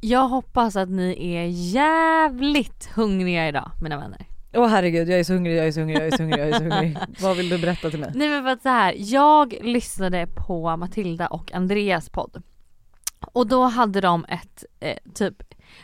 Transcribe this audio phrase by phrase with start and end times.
[0.00, 4.26] Jag hoppas att ni är jävligt hungriga idag mina vänner.
[4.54, 6.40] Åh oh, herregud jag är så hungrig, jag är så hungrig, jag är så hungrig,
[6.40, 6.98] jag är så hungrig.
[7.20, 8.12] Vad vill du berätta till mig?
[8.14, 12.42] Nej men för att så här, jag lyssnade på Matilda och Andreas podd.
[13.20, 15.34] Och då hade de ett eh, typ,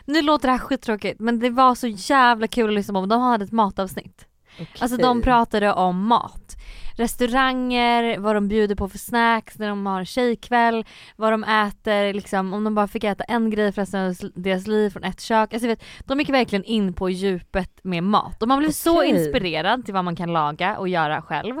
[0.05, 3.21] nu låter det här skittråkigt men det var så jävla kul att lyssna på, de
[3.21, 4.25] hade ett matavsnitt.
[4.53, 4.67] Okay.
[4.79, 6.57] Alltså de pratade om mat
[6.95, 10.85] restauranger, vad de bjuder på för snacks när de har tjejkväll,
[11.15, 14.67] vad de äter, liksom, om de bara fick äta en grej för resten av deras
[14.67, 15.53] liv från ett kök.
[15.53, 18.73] Alltså, vet, de gick verkligen in på djupet med mat och man blev okay.
[18.73, 21.55] så inspirerad till vad man kan laga och göra själv.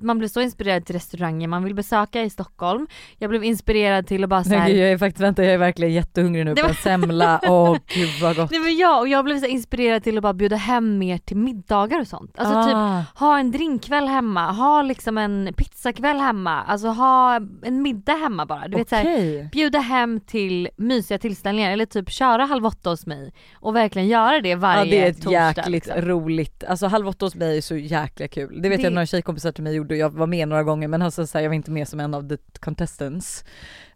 [0.00, 2.86] Man blev så inspirerad till restauranger man vill besöka i Stockholm.
[3.18, 4.68] Jag blev inspirerad till att bara såhär...
[4.68, 8.20] Jag är faktiskt, vänta jag är verkligen jättehungrig nu på en semla, åh oh, gud
[8.22, 8.50] vad gott.
[8.50, 11.36] Nej men jag, och jag blev så inspirerad till att bara bjuda hem mer till
[11.36, 12.38] middagar och sånt.
[12.38, 13.00] Alltså typ ah.
[13.00, 18.46] typ ha en drinkkväll hemma, ha liksom en pizzakväll hemma, alltså ha en middag hemma
[18.46, 18.68] bara.
[18.68, 19.04] Du vet okay.
[19.04, 24.08] såhär, bjuda hem till mysiga tillställningar eller typ köra halv åtta hos mig och verkligen
[24.08, 24.96] göra det varje torsdag.
[24.96, 26.02] Ja det är ett torsdag, jäkligt liksom.
[26.02, 28.62] roligt, alltså halv åtta hos mig är så jäkla kul.
[28.62, 28.84] Det vet det...
[28.84, 31.38] jag några tjejkompisar till mig gjorde och jag var med några gånger men alltså så
[31.38, 33.44] här, jag var inte med som en av the contestants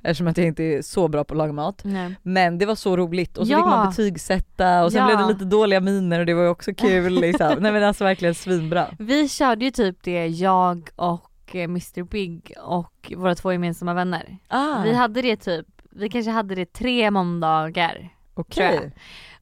[0.03, 1.81] eftersom att jag inte är så bra på att laga mat.
[1.85, 2.15] Nej.
[2.23, 3.59] Men det var så roligt och så ja.
[3.59, 5.07] fick man betygsätta och sen ja.
[5.07, 7.57] blev det lite dåliga miner och det var ju också kul liksom.
[7.61, 8.87] Nej men alltså verkligen svinbra.
[8.99, 14.39] Vi körde ju typ det jag och eh, Mr Big och våra två gemensamma vänner.
[14.49, 14.83] Ah.
[14.83, 18.09] Vi hade det typ, vi kanske hade det tre måndagar.
[18.35, 18.77] Okej.
[18.79, 18.91] Okay.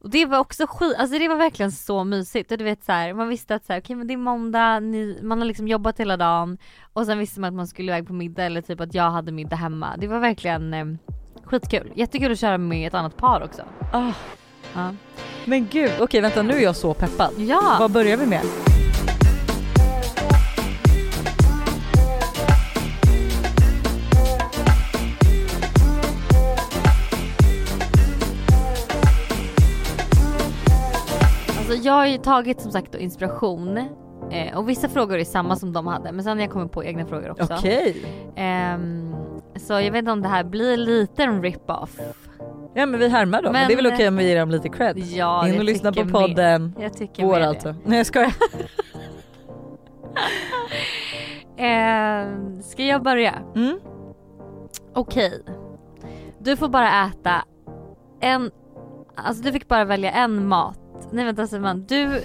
[0.06, 2.92] Och det var också skit, alltså det var verkligen så mysigt och du vet så
[2.92, 5.46] här, man visste att så här, okej okay, men det är måndag, ni, man har
[5.46, 6.58] liksom jobbat hela dagen
[6.92, 9.32] och sen visste man att man skulle iväg på middag eller typ att jag hade
[9.32, 9.96] middag hemma.
[9.98, 10.86] Det var verkligen eh,
[11.44, 11.92] skitkul.
[11.94, 13.62] Jättekul att köra med ett annat par också.
[13.92, 14.10] Oh.
[14.74, 14.94] Ja.
[15.44, 17.30] Men gud, okej okay, vänta nu är jag så peppad.
[17.36, 17.76] Ja.
[17.80, 18.42] Vad börjar vi med?
[31.74, 33.78] Jag har ju tagit som sagt inspiration
[34.30, 36.84] eh, och vissa frågor är samma som de hade men sen har jag kommit på
[36.84, 37.54] egna frågor också.
[37.54, 38.04] Okej.
[38.36, 38.78] Eh,
[39.56, 42.00] så jag vet inte om det här blir lite en rip-off.
[42.74, 44.40] Ja men vi härmar då, men, men det är väl okej okay om vi ger
[44.40, 44.98] dem lite cred?
[44.98, 46.74] Ja, In och lyssna på podden.
[46.76, 46.84] Med.
[46.84, 47.68] Jag tycker Vår alltså.
[47.68, 47.78] Det.
[47.84, 48.32] Nej jag skojar.
[51.56, 52.26] eh,
[52.62, 53.34] ska jag börja?
[53.54, 53.78] Mm.
[54.94, 55.26] Okej.
[55.26, 55.54] Okay.
[56.38, 57.44] Du får bara äta
[58.20, 58.50] en,
[59.14, 62.22] alltså du fick bara välja en mat Nej vänta Simon, du...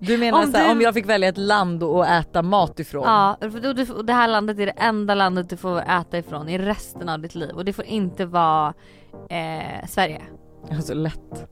[0.00, 0.72] du menar om, såhär, du...
[0.72, 3.02] om jag fick välja ett land att äta mat ifrån?
[3.04, 7.08] Ja, för det här landet är det enda landet du får äta ifrån i resten
[7.08, 8.74] av ditt liv och det får inte vara
[9.30, 10.22] eh, Sverige.
[10.70, 11.48] Alltså lätt.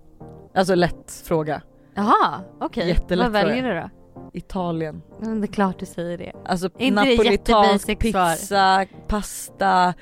[0.55, 1.63] Alltså lätt fråga.
[1.95, 2.99] Jaha, okej.
[3.05, 3.19] Okay.
[3.19, 3.91] Vad väljer du då?
[4.33, 5.03] Italien.
[5.21, 6.33] Men det är klart du säger det.
[6.45, 9.95] Alltså napolitansk pizza, pasta,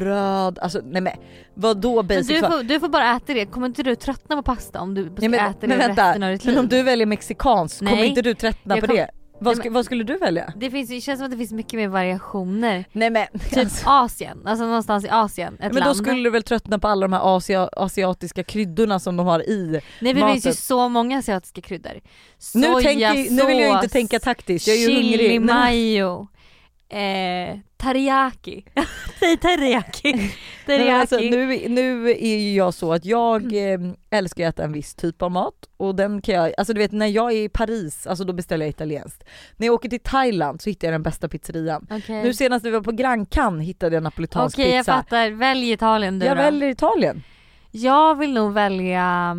[0.00, 1.12] bröd, alltså nej men
[1.54, 4.42] vadå basic men du, får, du får bara äta det, kommer inte du tröttna på
[4.42, 6.54] pasta om du ska men, äta det men vänta, resten av ditt liv?
[6.54, 9.10] Men om du väljer mexikanskt, kommer inte du tröttna på kom, det?
[9.40, 10.52] Vad, sk vad, skulle du välja?
[10.56, 12.84] Det, finns, det känns som att det finns mycket mer variationer.
[12.92, 13.88] Nej men Typ alltså.
[13.88, 15.84] Asien, alltså någonstans i Asien, Men land.
[15.84, 19.40] då skulle du väl tröttna på alla de här asia asiatiska kryddorna som de har
[19.40, 22.00] i Nej det finns ju så många asiatiska kryddor.
[22.38, 25.20] Soja, nu, tänker, nu vill jag inte tänka taktiskt, jag är ju hungrig.
[25.20, 26.28] Chili mayo
[26.88, 28.64] eh, teriyaki.
[29.20, 30.34] Säg teriyaki.
[30.66, 30.90] teriyaki.
[30.90, 33.78] Alltså, nu, nu är ju jag så att jag eh,
[34.10, 36.92] älskar att äta en viss typ av mat och den kan jag, alltså du vet
[36.92, 39.24] när jag är i Paris, alltså då beställer jag italienskt.
[39.56, 41.86] När jag åker till Thailand så hittar jag den bästa pizzerian.
[41.90, 42.22] Okay.
[42.22, 44.70] Nu senast när vi var på Gran Can hittade jag napolitansk okay, pizza.
[44.70, 46.42] Okej jag fattar, välj Italien du Jag då.
[46.42, 47.22] väljer Italien.
[47.70, 49.36] Jag vill nog välja,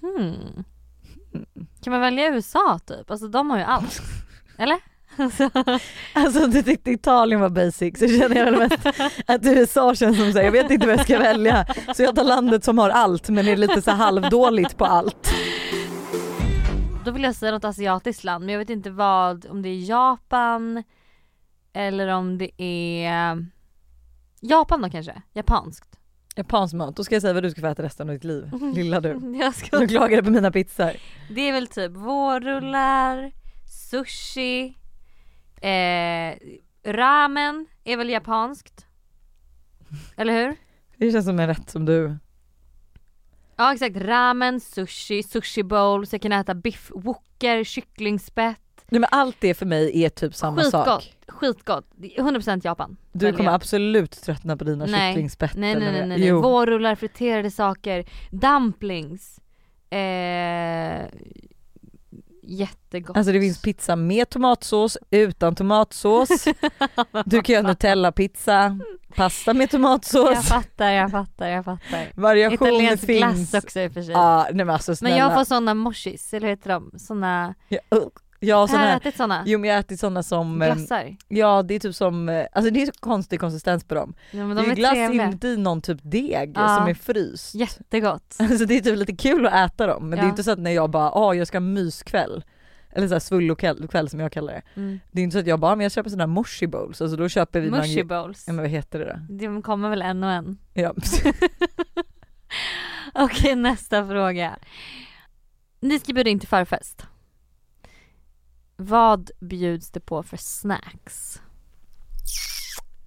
[0.00, 0.64] hmm.
[1.82, 3.10] Kan man välja USA typ?
[3.10, 4.00] Alltså de har ju allt.
[4.58, 4.91] Eller?
[5.16, 5.50] Alltså,
[6.12, 8.86] alltså du tyckte Italien var basic så känner jag väl mest
[9.26, 11.66] att USA känns som såhär, jag vet inte vad jag ska välja.
[11.96, 15.32] Så jag tar landet som har allt men är lite så halvdåligt på allt.
[17.04, 19.88] Då vill jag säga något asiatiskt land men jag vet inte vad, om det är
[19.90, 20.84] Japan
[21.72, 23.46] eller om det är
[24.40, 25.22] Japan då kanske?
[25.32, 25.98] Japanskt?
[26.36, 28.50] Japansk mat, då ska jag säga vad du ska få äta resten av ditt liv,
[28.74, 29.38] lilla du.
[29.40, 29.78] jag ska...
[29.78, 30.90] Du klagade på mina pizzor.
[31.30, 33.32] Det är väl typ vårrullar,
[33.90, 34.74] sushi,
[35.62, 36.36] Eh,
[36.84, 38.86] ramen är väl japanskt?
[40.16, 40.56] Eller hur?
[40.96, 42.16] Det känns som en rätt som du.
[43.56, 48.58] Ja exakt, ramen, sushi, sushi bowl, så jag kan äta biff, woker, kycklingspett.
[48.88, 51.16] Nej men allt det för mig är typ samma skitgott, sak.
[51.28, 52.96] Skitgott, 100% Japan.
[53.12, 53.54] Du kommer jag.
[53.54, 55.12] absolut tröttna på dina nej.
[55.12, 55.56] kycklingspett.
[55.56, 56.32] Nej nej nej, nej, nej.
[56.32, 59.40] vårrullar, friterade saker, dumplings.
[59.90, 61.06] Eh,
[62.52, 63.16] jättegott.
[63.16, 66.28] Alltså det finns pizza med tomatsås, utan tomatsås.
[67.24, 68.78] Du kan göra nutella-pizza,
[69.14, 70.34] pasta med tomatsås.
[70.34, 72.06] Jag fattar, jag fattar, jag fattar.
[72.14, 73.50] Variation Italiensk finns.
[73.50, 74.12] glass också i och för sig.
[74.12, 75.14] Ja, nej men alltså snälla.
[75.14, 76.98] men jag får såna moshis, eller vad heter de?
[76.98, 78.02] Såna, Ja, uh,
[78.42, 78.96] ja såna har du här.
[78.96, 79.42] ätit såna?
[79.46, 81.16] Jo men jag har ätit såna som, eh, Glassar?
[81.28, 84.14] ja det är typ som, eh, alltså det är så konstig konsistens på dem.
[84.30, 85.24] Ja, men det är de ju är glass trevliga.
[85.26, 86.76] inuti någon typ deg Ja.
[86.78, 87.54] som är fryst.
[87.54, 88.36] Jättegott.
[88.40, 90.30] Alltså det är typ lite kul att äta dem men det är Ja.
[90.30, 92.44] inte så att när jag bara, ah jag ska ha myskväll
[92.94, 94.62] eller såhär svullokväll kväll som jag kallar det.
[94.80, 95.00] Mm.
[95.10, 97.16] Det är inte så att jag bara, men jag köper sådana här moshi bowls, alltså
[97.16, 98.44] då köper vi Mushy bowls.
[98.46, 99.34] Ja men vad heter det då?
[99.34, 100.58] De kommer väl en och en.
[100.74, 100.94] Ja.
[103.14, 104.56] Okej nästa fråga.
[105.80, 107.06] Ni ska bjuda in till förfest.
[108.82, 111.40] Vad bjuds det på för snacks?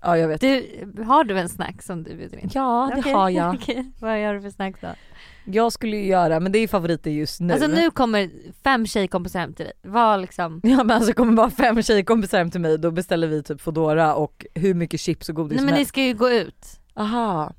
[0.05, 0.41] ja jag vet.
[0.41, 2.49] Du, har du en snack som du bjuder in?
[2.53, 3.55] Ja det Okej, har jag.
[3.61, 3.91] okej.
[3.99, 4.87] Vad gör du för snack då?
[5.45, 7.53] Jag skulle ju göra, men det är favoriter just nu.
[7.53, 8.29] Alltså nu kommer
[8.63, 9.73] fem tjejkompisar hem till dig.
[9.81, 10.61] Vad liksom?
[10.63, 14.15] Ja men alltså kommer bara fem tjejkompisar hem till mig då beställer vi typ Foodora
[14.15, 16.79] och hur mycket chips och godis Nej men ni ska ju gå ut.
[16.95, 17.53] Aha.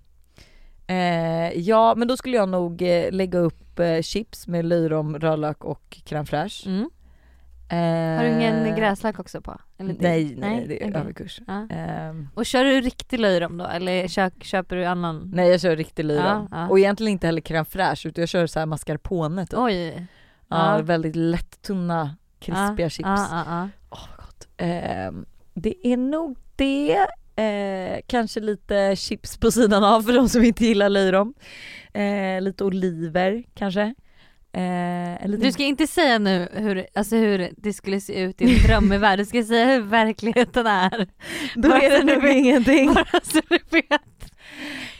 [0.86, 5.64] Eh, ja men då skulle jag nog eh, lägga upp eh, chips med löjrom, rödlök
[5.64, 6.66] och crème fraîche.
[6.66, 6.90] Mm.
[7.68, 7.78] Eh,
[8.16, 9.60] Har du ingen gräslök också på?
[9.78, 11.00] Eller det- Nej nej, det är okej.
[11.00, 11.40] överkurs.
[11.46, 11.66] Ja.
[11.70, 15.30] Ehm, Och kör du riktig löjrom då eller kö- köper du annan?
[15.34, 16.48] nej jag kör riktig löjrom.
[16.50, 16.68] Ja, ja.
[16.68, 19.58] Och egentligen inte heller crème fraîche utan jag kör så här mascarpone typ.
[19.58, 20.06] Oj.
[20.48, 23.06] Ja, väldigt lättunna krispiga ja, chips.
[23.30, 23.68] Ja.
[23.90, 24.48] Åh vad gott.
[24.56, 27.06] Ehm, det är nog det.
[27.42, 31.34] Eh, kanske lite chips på sidan av för de som inte gillar löjrom.
[31.92, 33.94] Eh, lite oliver kanske.
[34.56, 35.46] Eh, en liten...
[35.46, 39.18] Du ska inte säga nu hur, alltså hur det skulle se ut i en drömmevärld,
[39.18, 41.08] du ska säga hur verkligheten är.
[41.54, 42.36] Då bara är det så nog vet.
[42.36, 42.94] ingenting.
[42.94, 44.32] Bara så du vet.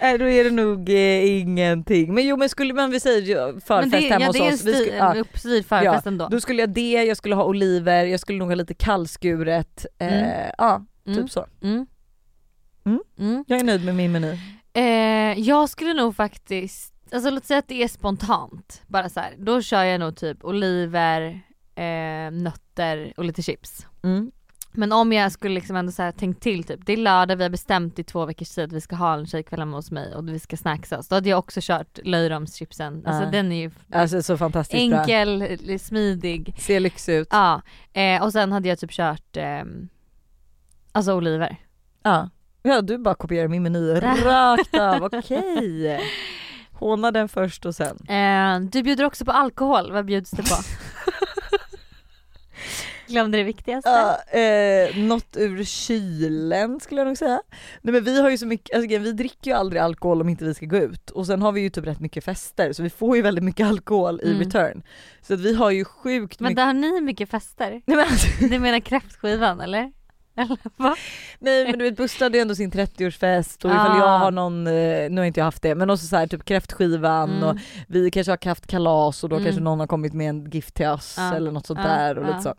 [0.00, 2.14] Nej då är det nog eh, ingenting.
[2.14, 4.54] Men jo men skulle man vi säger förfest det, hemma ja, hos det är en,
[4.54, 4.60] oss.
[4.60, 6.28] Skulle, ja, uppstyrd förfest ändå.
[6.30, 9.86] då skulle jag det, jag skulle ha oliver, jag skulle nog ha lite kallskuret.
[9.98, 10.50] Eh, Mm.
[10.58, 11.18] Ja, Mm.
[11.22, 11.46] typ så.
[11.62, 11.86] Mm.
[12.86, 13.00] Mm.
[13.18, 13.44] Mm.
[13.48, 14.38] Jag är nöjd med min meny.
[14.74, 19.34] Eh, jag skulle nog faktiskt, alltså låt säga att det är spontant, bara så här.
[19.38, 21.22] då kör jag nog typ oliver,
[21.74, 23.86] eh, nötter och lite chips.
[24.02, 24.30] Mm.
[24.78, 27.42] Men om jag skulle liksom ändå så här tänkt till typ, det är lördag, vi
[27.42, 30.14] har bestämt i två veckors tid att vi ska ha en tjejkväll hemma hos mig
[30.14, 31.08] och vi ska snacksas.
[31.08, 33.30] Då hade jag också kört löjromschipsen, alltså Ja.
[33.30, 34.98] den är ju Alltså så fantastiskt bra.
[35.00, 36.54] enkel, smidig.
[36.58, 37.28] Ser lyxig ut.
[37.30, 37.62] Ja,
[37.92, 39.88] eh, och sen hade jag typ kört ehm,
[40.92, 41.56] Alltså oliver.
[42.02, 42.30] Ja.
[42.62, 46.00] ja, du bara kopierar min meny rakt av, okej.
[46.78, 47.96] Håna den först och sen.
[48.08, 50.56] Eh, du bjuder också på alkohol, vad bjuds det på?
[53.08, 53.88] Glömde det viktigaste.
[53.90, 57.40] Ja, eh, något ur kylen skulle jag nog säga.
[57.82, 60.44] Nej men vi har ju så mycket, alltså, vi dricker ju aldrig alkohol om inte
[60.44, 62.90] vi ska gå ut och sen har vi ju typ rätt mycket fester så vi
[62.90, 64.38] får ju väldigt mycket alkohol i Mm.
[64.38, 64.82] return.
[65.22, 66.56] Så att vi har ju sjukt Men mycket.
[66.56, 67.70] där har ni mycket fester?
[67.70, 69.92] Nej men, alltså, Du menar kräftskivan eller?
[70.36, 70.58] Eller
[71.38, 73.98] nej men du vet Buster hade ju ändå sin 30-årsfest och ifall Ah.
[73.98, 74.72] jag har någon, eh,
[75.10, 77.48] nu har inte jag haft det, men också så här typ kräftskivan Mm.
[77.48, 77.56] och
[77.86, 79.44] vi kanske har haft kalas och då Mm.
[79.44, 81.34] kanske någon har kommit med en gift till oss Ja.
[81.34, 82.54] eller något sånt Ja, där och lite så.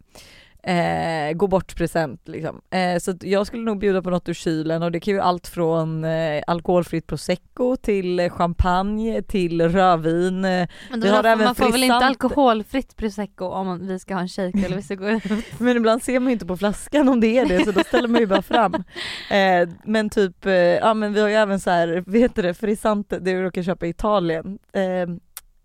[0.68, 2.62] Eh, gå bort present liksom.
[2.70, 5.48] Eh, så jag skulle nog bjuda på något ur kylen och det kan ju allt
[5.48, 10.46] från eh, alkoholfritt prosecco till eh, champagne till rödvin.
[10.46, 14.00] Eh, Men Vi då har får, även man får väl inte alkoholfritt prosecco om vi
[14.00, 15.24] ska ha en tjejkväll och vi ska gå ut?
[15.60, 18.08] men ibland ser man ju inte på flaskan om det är det så då ställer
[18.08, 18.74] man ju bara fram.
[19.32, 20.46] Eh, men typ,
[20.82, 23.64] ja men vi har ju även så här, vet du det, frisante, det vi råkar
[23.64, 24.60] köpa i Italien.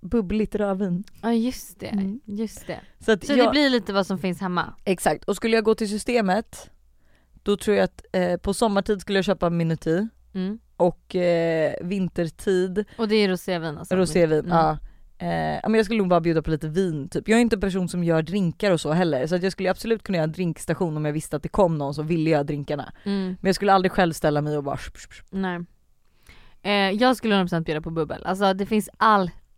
[0.02, 1.04] Bubbligt rödvin.
[1.22, 2.20] Ja just det, Mm.
[2.24, 2.80] just det.
[3.00, 4.74] Så, att Så jag, det blir lite vad som finns hemma?
[4.84, 6.70] Exakt, och skulle jag gå till systemet
[7.42, 10.58] då tror jag att eh, på sommartid skulle jag köpa Minuti Mm.
[10.76, 13.96] och eh, vintertid Och det är rosévin alltså?
[13.96, 14.38] rosévin.
[14.38, 14.50] Mm.
[14.50, 14.78] Ja.
[15.18, 17.28] Eh, men jag skulle nog bara bjuda på lite vin typ.
[17.28, 19.70] Jag är inte en person som gör drinkar och så heller så att jag skulle
[19.70, 22.44] absolut kunna göra en drinkstation om jag visste att det kom någon som ville göra
[22.44, 22.92] drinkarna.
[23.04, 23.24] Mm.
[23.26, 24.78] Men jag skulle aldrig själv ställa mig och bara.
[25.30, 25.60] Nej.
[26.62, 28.22] Eh, jag skulle 100% bjuda på bubbel.
[28.24, 28.90] Alltså det finns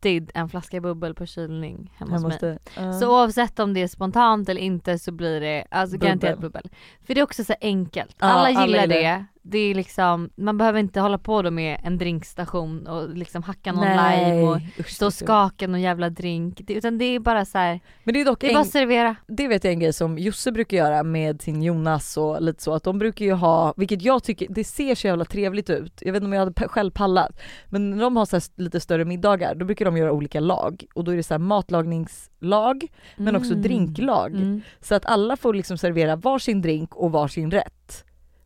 [0.05, 2.59] alltid en flaska bubbel på kylning hemma hos mig.
[2.77, 2.93] ja.
[2.93, 6.09] Så oavsett om det är spontant eller inte så blir det alltså Bubbel.
[6.09, 6.71] garanterat bubbel.
[7.07, 8.17] För det är också så enkelt.
[8.19, 9.25] Alla alla gillar gillar det.
[9.47, 13.73] Det är liksom, man behöver inte hålla på då med en drinkstation och liksom hacka
[13.73, 16.61] någon Nej, lime och usch, stå och skaka någon jävla drink.
[16.65, 18.65] Det, utan det är bara så här, Men det är dock det är en, bara
[18.65, 19.17] servera.
[19.27, 22.75] det vet jag en grej som Josse brukar göra med sin Jonas och lite så
[22.75, 25.99] att de brukar ju ha, vilket jag tycker, det ser så jävla trevligt ut.
[26.01, 27.41] Jag vet inte om jag hade själv pallat.
[27.69, 31.05] Men när de har så lite större middagar då brukar de göra olika lag och
[31.05, 32.87] då är det så här matlagningslag
[33.17, 33.63] men också Mm.
[33.63, 34.35] drinklag.
[34.35, 34.61] Mm.
[34.81, 38.05] Så att alla får liksom servera varsin drink och varsin rätt.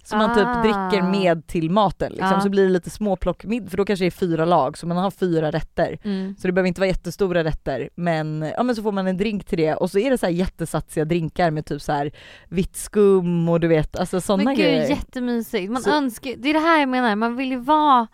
[0.08, 1.10] Som man typ dricker Ah.
[1.10, 2.30] med till maten liksom.
[2.32, 2.40] Ja.
[2.40, 5.10] Så blir det lite småplockmiddag för då kanske det är fyra lag så man har
[5.10, 5.98] fyra rätter.
[6.04, 6.34] Mm.
[6.38, 9.44] Så det behöver inte vara jättestora rätter men, ja, men så får man en drink
[9.44, 12.10] till det och så är det så här jättesatsiga drinkar med typ så här
[12.48, 14.88] vitt skum och du vet alltså sådana Men gud grejer.
[14.88, 15.72] jättemysigt.
[15.72, 18.06] Man Så- önskar, det är det här jag menar, man vill ju vara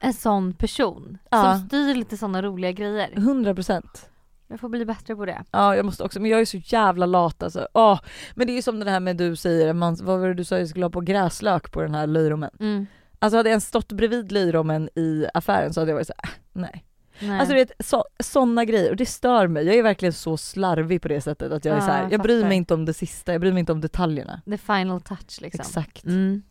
[0.00, 1.42] en sån person Ja.
[1.58, 3.10] som styr lite sådana roliga grejer.
[3.16, 4.10] 100%.
[4.48, 5.44] Jag får bli bättre på det.
[5.50, 7.68] Ja jag måste också, men jag är så jävla lat alltså.
[7.74, 8.00] Åh,
[8.34, 10.44] men det är ju som det här med du säger, man, vad var det du
[10.44, 12.50] sa jag skulle ha på gräslök på den här löjrommen.
[12.60, 12.86] Mm.
[13.18, 16.84] Alltså hade jag ens stått bredvid löjrommen i affären så hade jag varit såhär, nej.
[17.20, 17.40] Nej.
[17.40, 19.66] Alltså du vet så, sådana grejer och det stör mig.
[19.66, 22.12] Jag är verkligen så slarvig på det sättet att jag är Ja, så här, jag
[22.12, 24.40] jag bryr mig inte om det sista, jag bryr mig inte om detaljerna.
[24.44, 25.60] The final touch liksom.
[25.60, 26.04] Exakt.
[26.04, 26.42] Mm.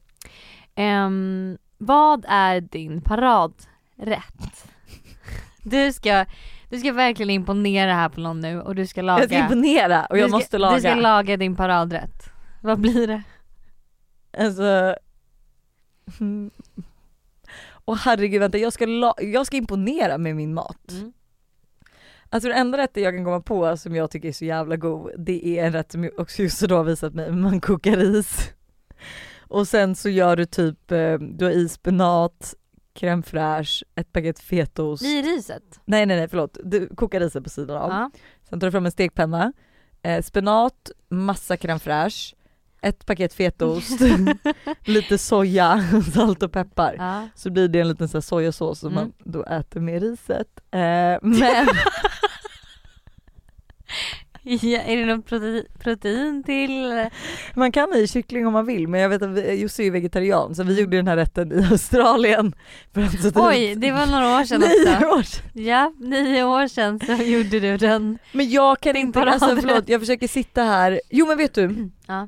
[0.76, 4.68] Ehm, vad är din paradrätt?
[5.64, 6.26] Du ska,
[6.70, 9.20] du ska verkligen imponera här på någon nu och du ska laga.
[9.22, 10.76] Jag ska imponera och jag du ska, måste laga.
[10.76, 12.30] Du ska laga din paradrätt.
[12.62, 13.24] Vad blir det?
[14.38, 14.96] Alltså...
[16.20, 16.52] Mm.
[17.86, 20.92] Åh herregud vänta, jag ska, la- jag ska imponera med min mat.
[20.92, 21.14] Mm.
[22.30, 25.12] Alltså den enda rätten jag kan komma på som jag tycker är så jävla god,
[25.18, 28.54] det är en rätt som också just idag har visat mig, man kokar ris.
[29.40, 32.54] Och sen så gör du typ, eh, du har i spenat,
[33.00, 35.04] crème fraîche, ett paket fetaost.
[35.04, 35.80] I riset?
[35.86, 37.90] Nej nej nej förlåt, du kokar riset på sidan av.
[37.90, 38.12] Ja.
[38.50, 39.54] Sen tar du fram en stekpenna,
[40.04, 42.34] eh, spenat, massa crème fraîche,
[42.82, 44.00] ett paket fetaost,
[44.86, 46.96] lite soja, salt och peppar.
[46.98, 47.28] ja.
[47.36, 49.04] Så blir det en liten så här sojasås som Mm.
[49.04, 50.60] man då äter med riset.
[50.72, 51.68] Eh, men
[54.62, 54.80] ja.
[54.82, 55.26] Är det något
[55.80, 57.06] protein, till?
[57.56, 60.56] man kan ha i kyckling om man vill men jag vet att Jussi är vegetarian
[60.56, 62.54] så vi gjorde den här rätten i Australien.
[63.36, 65.08] Oj, det var några år sedan nio också.
[65.18, 65.44] år sedan.
[65.54, 68.18] Ja, nio år sedan så gjorde du den.
[68.32, 72.28] Men jag kan inte, alltså förlåt jag försöker sitta här, jo men vet du, Ja.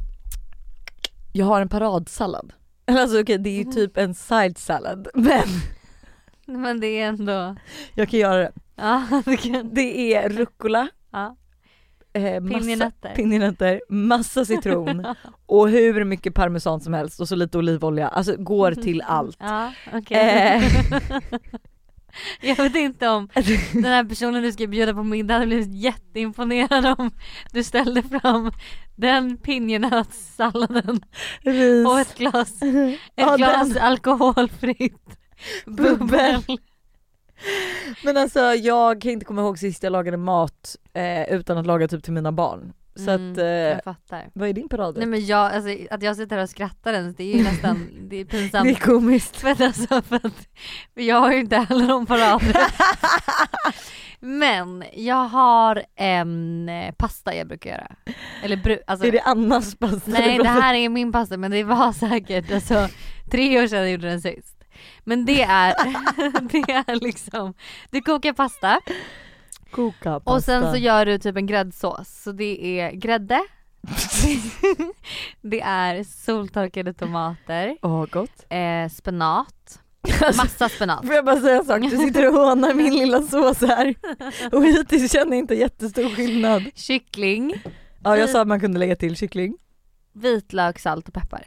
[1.33, 2.53] jag har en paradsallad.
[2.85, 5.43] Eller Alltså okej det är ju typ en side salad men
[6.45, 7.55] Men det är ändå,
[7.93, 8.51] jag kan göra det.
[8.75, 9.69] ja du kan.
[9.73, 11.35] Det är rucola, Ja.
[12.13, 13.15] Eh, massa Pinjenötter.
[13.15, 15.05] pinjenötter, massa citron
[15.45, 19.37] och hur mycket parmesan som helst och så lite olivolja, alltså går till allt.
[19.39, 20.17] Ja, okej.
[20.19, 20.63] Eh.
[22.41, 23.29] Jag vet inte om
[23.73, 27.11] den här personen du ska bjuda på middag hade blivit jätteimponerad om
[27.53, 28.51] du ställde fram
[28.95, 30.99] den pinjenötssalladen
[31.87, 33.83] och ett glas, ett Ja, glas den.
[33.83, 35.17] alkoholfritt
[35.65, 36.43] Bubbel.
[38.03, 41.87] Men alltså jag kan inte komma ihåg sist jag lagade mat eh, utan att laga
[41.87, 42.73] typ till mina barn.
[42.95, 44.29] Så Mm, att, eh, jag fattar.
[44.33, 44.97] vad är din paradrätt?
[44.97, 47.89] Nej men jag, alltså, att jag sitter här och skrattar ens det är ju nästan,
[48.09, 48.63] det är pinsamt.
[48.65, 49.35] det är komiskt.
[49.41, 50.47] För alltså för att
[50.93, 52.57] för jag har ju inte heller någon paradrätt.
[54.19, 57.87] Men jag har en eh, pasta jag brukar göra.
[58.43, 60.11] Eller bru- alltså, är det Annas pasta?
[60.11, 62.87] Nej det här är min pasta men det var säkert alltså,
[63.31, 64.58] tre år sedan jag gjorde den sist.
[65.03, 65.73] Men det är,
[66.51, 67.53] det är liksom,
[67.91, 68.79] du kokar pasta
[69.71, 70.31] Koka pasta.
[70.31, 72.21] och sen så gör du typ en gräddsås.
[72.23, 73.39] Så det är grädde,
[75.41, 78.45] det är soltorkade tomater, Åh gott.
[78.49, 79.79] eh, spenat,
[80.37, 81.05] massa spenat.
[81.05, 81.81] får jag bara säga en sak?
[81.81, 83.95] Du sitter och hånar min lilla sås här
[84.51, 86.63] och hittills känner jag inte jättestor skillnad.
[86.75, 87.61] Kyckling,
[88.03, 89.57] Ja jag sa att man kunde lägga till kyckling.
[90.13, 91.45] vitlök, salt och peppar.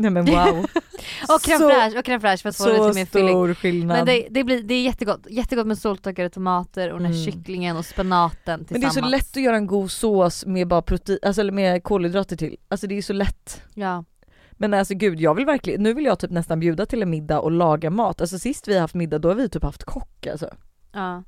[0.00, 0.66] Nej men wow.
[1.28, 3.28] Och crème Så- fraîche, och crème fraîche för att få det Så lite mer fyllig.
[3.30, 3.96] stor skillnad.
[3.96, 7.24] Men det, det, blir, det är jättegott, jättegott med soltorkade tomater och den här Mm.
[7.32, 8.94] kycklingen och spenaten Men tillsammans.
[8.94, 11.82] det är så lätt att göra en god sås med bara protein, alltså eller med
[11.84, 12.56] kolhydrater till.
[12.68, 13.62] Alltså det är så lätt.
[13.74, 14.04] Ja.
[14.52, 17.40] Men alltså gud jag vill verkligen, nu vill jag typ nästan bjuda till en middag
[17.40, 18.20] och laga mat.
[18.20, 20.50] Alltså sist vi har haft middag då har vi typ haft kock alltså.
[20.92, 21.22] ja.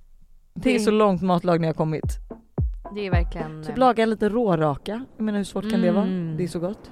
[0.54, 2.04] Det är så långt matlagning har kommit.
[2.94, 3.64] Det är verkligen...
[3.64, 6.04] Typ laga lite råraka, jag menar hur svårt kan det vara?
[6.04, 6.36] Mm.
[6.36, 6.90] Det är så gott.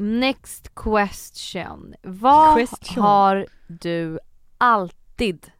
[0.00, 1.94] Next question.
[2.02, 3.02] Vad Question.
[3.02, 4.18] har du
[4.58, 5.50] alltid,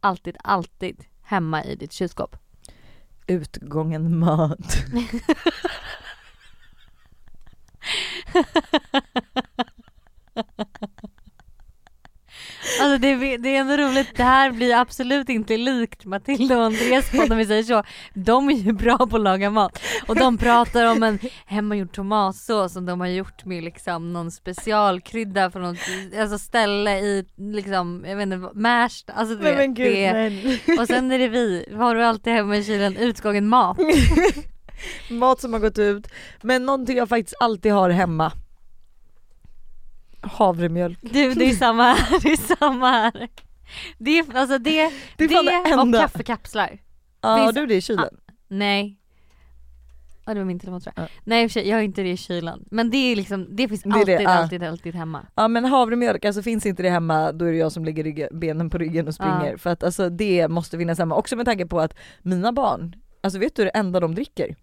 [0.00, 2.36] alltid, alltid hemma i ditt kylskåp?
[3.26, 4.76] Utgången mat.
[12.96, 16.64] Alltså det, är- det är ändå roligt, det här blir absolut inte likt Matilda och
[16.64, 17.82] Andreas podd om vi säger så.
[18.14, 22.72] De är ju bra på att laga mat och de pratar om en hemmagjord tomatsås
[22.72, 25.78] som de har gjort med liksom någon specialkrydda från något
[26.20, 29.12] alltså ställe i liksom, jag vet inte, Märsta.
[29.12, 29.92] Alltså Nej vet, men gud
[30.66, 32.96] det och sen är det vi, har du alltid hemma i kylen?
[32.96, 33.78] Utgången mat.
[35.10, 36.08] Mat som har gått ut.
[36.42, 38.32] Men någonting jag faktiskt alltid har hemma.
[40.32, 40.98] Havremjölk.
[41.02, 43.28] Du det är samma här, det är samma här.
[43.98, 46.78] Det är alltså det, Det är fan det och kaffekapslar.
[47.20, 48.16] Ja Finns- du det i kylen?
[48.48, 48.98] Nej.
[50.26, 51.04] Ja det var min telefon tror jag.
[51.04, 51.08] Ja.
[51.24, 52.64] Nej för sig, jag har inte det i kylen.
[52.70, 55.26] Men det är liksom, det finns det alltid, det, alltid, alltid, alltid hemma.
[55.34, 58.28] Ja men havremjölk, alltså finns inte det hemma då är det jag som lägger ryggen,
[58.40, 59.50] benen på ryggen och springer.
[59.50, 59.58] Ja.
[59.58, 61.14] För att alltså det måste finnas hemma.
[61.14, 64.56] Också med tanke på att mina barn, alltså vet du det enda de dricker?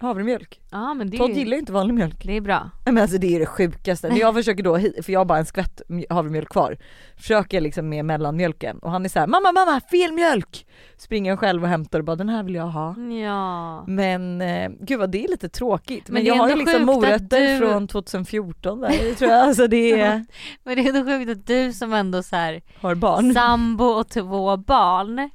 [0.00, 0.60] Havremjölk.
[0.70, 2.24] Ja, men det Todd gillar ju inte vanlig mjölk.
[2.24, 2.70] Det är bra.
[2.84, 4.08] Men alltså det är det sjukaste.
[4.08, 6.76] När jag försöker då, för jag har bara en skvätt havremjölk kvar,
[7.16, 10.66] försöker liksom med mellanmjölken och han är såhär mamma mamma fel mjölk!
[10.96, 12.94] Springer själv och hämtar och bara den här vill jag ha.
[12.98, 13.84] Ja.
[13.86, 16.08] Men eh, gud vad det är lite tråkigt.
[16.08, 17.58] Men, men jag har ju liksom morötter du...
[17.58, 19.40] från 2014 där tror jag.
[19.40, 20.24] Alltså det är...
[20.64, 23.34] men det är ändå sjukt att du som ändå så här, har barn.
[23.34, 25.30] sambo och två barn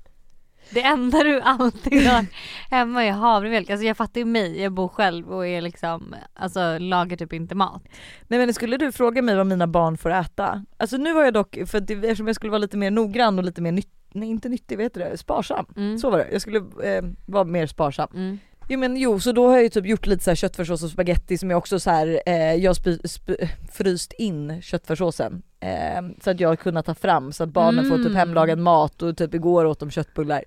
[0.70, 2.26] det enda du alltid har
[2.70, 3.70] hemma är havremjölk.
[3.70, 7.56] Alltså jag fattar ju mig, jag bor själv och är liksom, alltså lagar typ inte
[7.56, 7.84] mat.
[8.28, 10.66] Nej men skulle du fråga mig vad mina barn får äta?
[10.78, 13.46] Alltså nu har jag dock, för att eftersom jag skulle vara lite mer noggrann och
[13.46, 15.18] lite mer nyttig, nej inte nyttig, vet du det?
[15.18, 15.66] Sparsam.
[15.78, 15.98] Mm.
[15.98, 18.08] Så var det, jag skulle eh, vara mer sparsam.
[18.14, 18.40] Mm.
[18.70, 20.90] Jo men jo, så då har jag ju typ gjort lite så här köttfärssås och
[20.90, 26.40] spaghetti som jag också så här, eh, jag har fryst in köttfärssåsen eh, så att
[26.40, 27.90] jag har kunnat ta fram så att barnen mm.
[27.90, 28.16] får typ mm.
[28.16, 30.44] hemlagad mat och typ igår åt de köttbullar.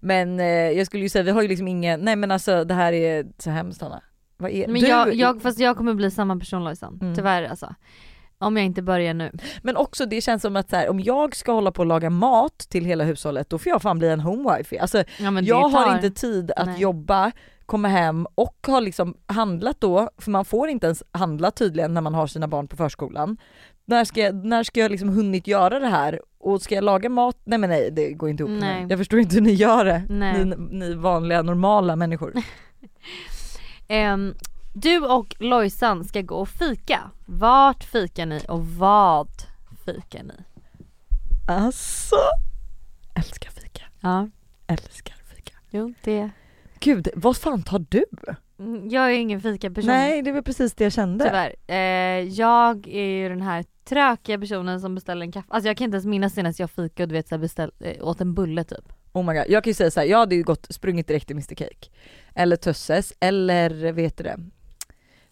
[0.00, 2.74] Men eh, jag skulle ju säga, vi har ju liksom ingen, nej men alltså det
[2.74, 4.02] här är så hemskt Hanna.
[4.36, 7.14] Vad är, men du, jag, jag, fast jag kommer bli samma person Lojsan, mm.
[7.14, 7.74] tyvärr alltså.
[8.42, 9.32] Om jag inte börjar nu.
[9.62, 12.10] Men också det känns som att så här, om jag ska hålla på och laga
[12.10, 14.80] mat till hela hushållet då får jag fan bli en homewife.
[14.80, 15.78] Alltså, ja, jag tar...
[15.78, 16.80] har inte tid att Nej.
[16.80, 17.32] jobba
[17.70, 22.00] kommer hem och har liksom handlat då, för man får inte ens handla tydligen när
[22.00, 23.36] man har sina barn på förskolan.
[23.84, 26.20] När ska jag, när ska jag liksom hunnit göra det här?
[26.38, 27.36] Och ska jag laga mat?
[27.44, 28.86] Nej men nej det går inte ihop nej.
[28.88, 32.32] Jag förstår inte hur ni gör det, ni, ni, vanliga normala människor.
[33.88, 34.34] um,
[34.74, 37.00] du och Lojsan ska gå och fika.
[37.26, 39.28] Vart fikar ni och vad
[39.84, 40.34] fikar ni?
[41.48, 42.16] Alltså,
[43.14, 43.82] älskar fika.
[44.00, 44.28] Ja.
[44.66, 45.52] Älskar fika.
[45.70, 46.30] Jo det
[46.80, 48.04] Gud, vad fan tar du?
[48.58, 49.86] Mm, jag är ingen fikaperson.
[49.88, 51.24] Nej det var precis det jag kände.
[51.24, 51.54] Tyvärr.
[51.66, 55.46] Eh, jag är ju den här tråkiga personen som beställer en kaffe.
[55.50, 58.08] Alltså jag kan inte ens minnas senast jag fikade och du vet så beställ, eh,
[58.08, 58.92] åt en bulle typ.
[59.12, 61.36] Oh my god, jag kan ju säga såhär, jag hade ju gått, sprungit direkt till
[61.36, 61.88] Mr Cake.
[62.34, 64.36] Eller Tösses, eller vet du det?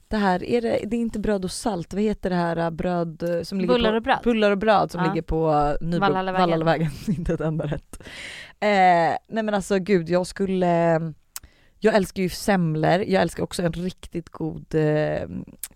[0.09, 2.71] Det här, är det, det är inte bröd och salt, vad heter det här äh,
[2.71, 4.19] bröd äh, som ligger bullar och bröd?
[4.25, 5.09] Bullar och bröd som ja.
[5.09, 5.51] ligger på
[5.81, 6.91] äh, Nybro, Vallallavägen.
[7.09, 8.03] inte ett enda rätt.
[8.61, 11.01] Eh, nej men alltså gud jag skulle
[11.81, 15.29] jag älskar ju semlor, jag älskar också en riktigt god eh,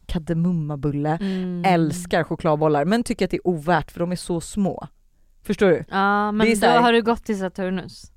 [0.07, 1.19] kardemummabulle.
[1.21, 1.65] Mm.
[1.67, 4.89] Älskar chokladbollar men tycker att det är ovärt för de är så små.
[5.43, 5.85] Förstår du?
[5.89, 8.13] Ja men då har du gått till Saturnus.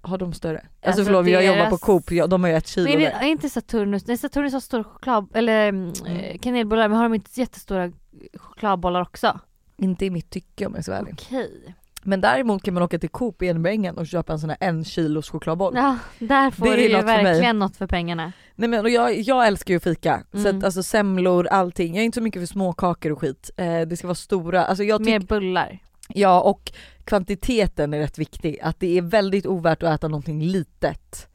[0.00, 0.58] Har de större?
[0.58, 3.06] Alltså, alltså förlåt jag jobbar på Coop, ja, de har ju ett kilo Nej det
[3.06, 5.92] är inte Saturnus, nej Saturnus har stora choklad, eller mm.
[6.06, 7.92] Eh, kanelbollar men har de inte jättestora
[8.34, 9.40] chokladbollar också?
[9.76, 11.14] Inte i mitt tycke om jag är så ärlig.
[11.14, 11.74] Okej.
[12.04, 14.84] Men däremot kan man åka till Coop i Enbängen och köpa en sån här en
[14.84, 15.72] kilos chokladboll.
[15.76, 18.32] Ja, där får det du ju verkligen något för pengarna.
[18.54, 20.42] Nej men och jag, jag älskar ju fika, mm.
[20.42, 20.64] så att mm.
[20.64, 21.94] alltså semlor, allting.
[21.94, 23.50] Jag är inte så mycket för småkakor och skit.
[23.56, 25.78] Eh, det ska vara stora, alltså jag Mer bullar.
[26.08, 26.72] Ja och
[27.04, 31.28] kvantiteten är rätt viktig, att det är väldigt ovärt att äta någonting litet.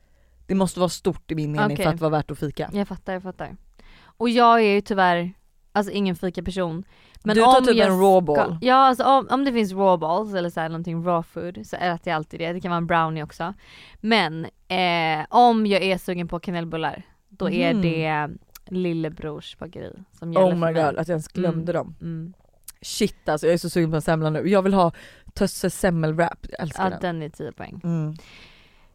[0.48, 1.86] Det måste vara stort i min mening okay.
[1.86, 2.70] för att vara värt att fika.
[2.74, 3.56] Jag fattar, jag fattar.
[4.02, 5.34] Och jag är ju tyvärr,
[5.72, 6.84] alltså ingen fika-person.
[7.24, 8.58] Men du tar typ en raw ball?
[8.62, 11.76] Ja alltså om, om det finns raw balls eller så här, någonting raw food så
[11.76, 13.54] äter jag alltid det, det kan vara en brownie också.
[14.00, 17.62] Men eh, om jag är sugen på kanelbullar då mm.
[17.62, 18.30] är det
[18.66, 21.74] lillebrors bageri som gäller Oh my god, att jag ens glömde mm.
[21.74, 21.96] dem.
[22.02, 22.34] Mm.
[22.82, 24.50] Shit alltså jag är så sugen på en semla nu.
[24.50, 24.92] Jag vill ha
[25.34, 27.00] Tösses semmelwrap, jag älskar ja, den.
[27.02, 27.82] den är 10 poäng.
[27.84, 28.16] Mm.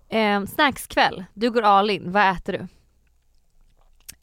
[0.08, 2.66] Eh, snackskväll, du går all in, vad äter du?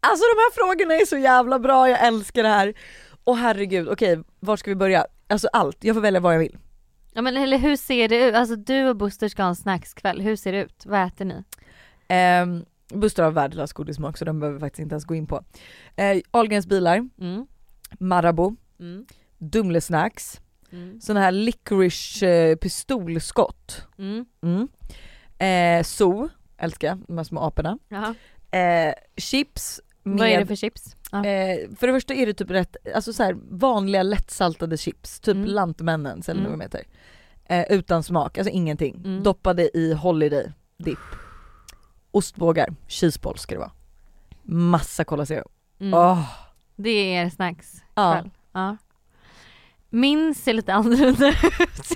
[0.04, 2.74] Alltså de här frågorna är så jävla bra, jag älskar det här.
[3.24, 5.06] Och herregud, okej var ska vi börja?
[5.28, 6.58] Alltså allt, jag får välja vad jag vill.
[7.14, 8.36] Ja men eller hur ser det ut?
[8.36, 10.86] Alltså du och Buster ska ha en snackskväll, hur ser det ut?
[10.86, 11.44] Vad äter ni?
[12.44, 12.66] Um,
[13.00, 15.36] Buster har värdelös godissmak så den behöver vi faktiskt inte ens gå in på.
[15.36, 17.48] Uh, Ahlgrens bilar, mm.
[18.00, 19.06] Marabou, mm.
[19.38, 21.02] Dumlesnacks, mm.
[21.02, 23.88] såna här licorice uh, pistolskott.
[23.98, 24.26] Mm.
[24.42, 24.68] Mm.
[25.80, 27.78] Uh, Zoo, älskar de här små aporna.
[27.92, 30.96] Uh, chips med, Vad är det för chips?
[31.14, 31.24] Ah.
[31.24, 35.36] Eh, för det första är det typ rätt, alltså så här, vanliga lättsaltade chips, typ
[35.36, 35.48] mm.
[35.48, 36.52] Lantmännens eller mm.
[36.52, 36.84] vad de heter.
[37.46, 38.96] Eh, utan smak, alltså ingenting.
[38.96, 39.24] Mm.
[39.24, 41.00] Doppade i Holiday dip.
[42.12, 43.72] Ostbågar, cheeseball ska det vara.
[44.44, 45.50] Massa Cola Zero.
[45.80, 45.94] Mm.
[45.94, 46.24] Oh.
[46.76, 48.24] Det är er snacks ja.
[48.52, 48.78] ja.
[49.90, 51.90] Min ser lite annorlunda ut.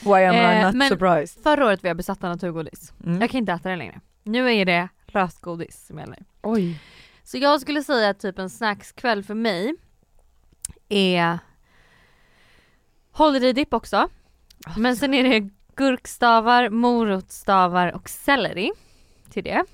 [0.00, 1.42] Why am I eh, not men surprised?
[1.42, 2.92] Förra året var jag besatt av naturgodis.
[3.04, 3.20] Mm.
[3.20, 4.00] Jag kan inte äta det längre.
[4.22, 6.18] Nu är det lösgodis som gäller.
[6.42, 6.80] Oj.
[7.24, 9.74] Så jag skulle säga att typ en snackskväll för mig
[10.88, 11.38] är
[13.12, 14.08] Holiday dip också.
[14.66, 18.72] Oh, men sen är det gurkstavar, morotstavar och selleri
[19.30, 19.64] till det.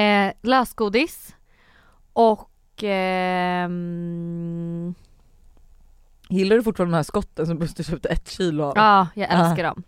[0.00, 1.34] Eh, lösgodis
[2.12, 4.14] och ehm,
[6.28, 8.72] Gillar du fortfarande de här skotten som Buster köpte ett kilo av?
[8.76, 9.82] Ja, jag älskar dem.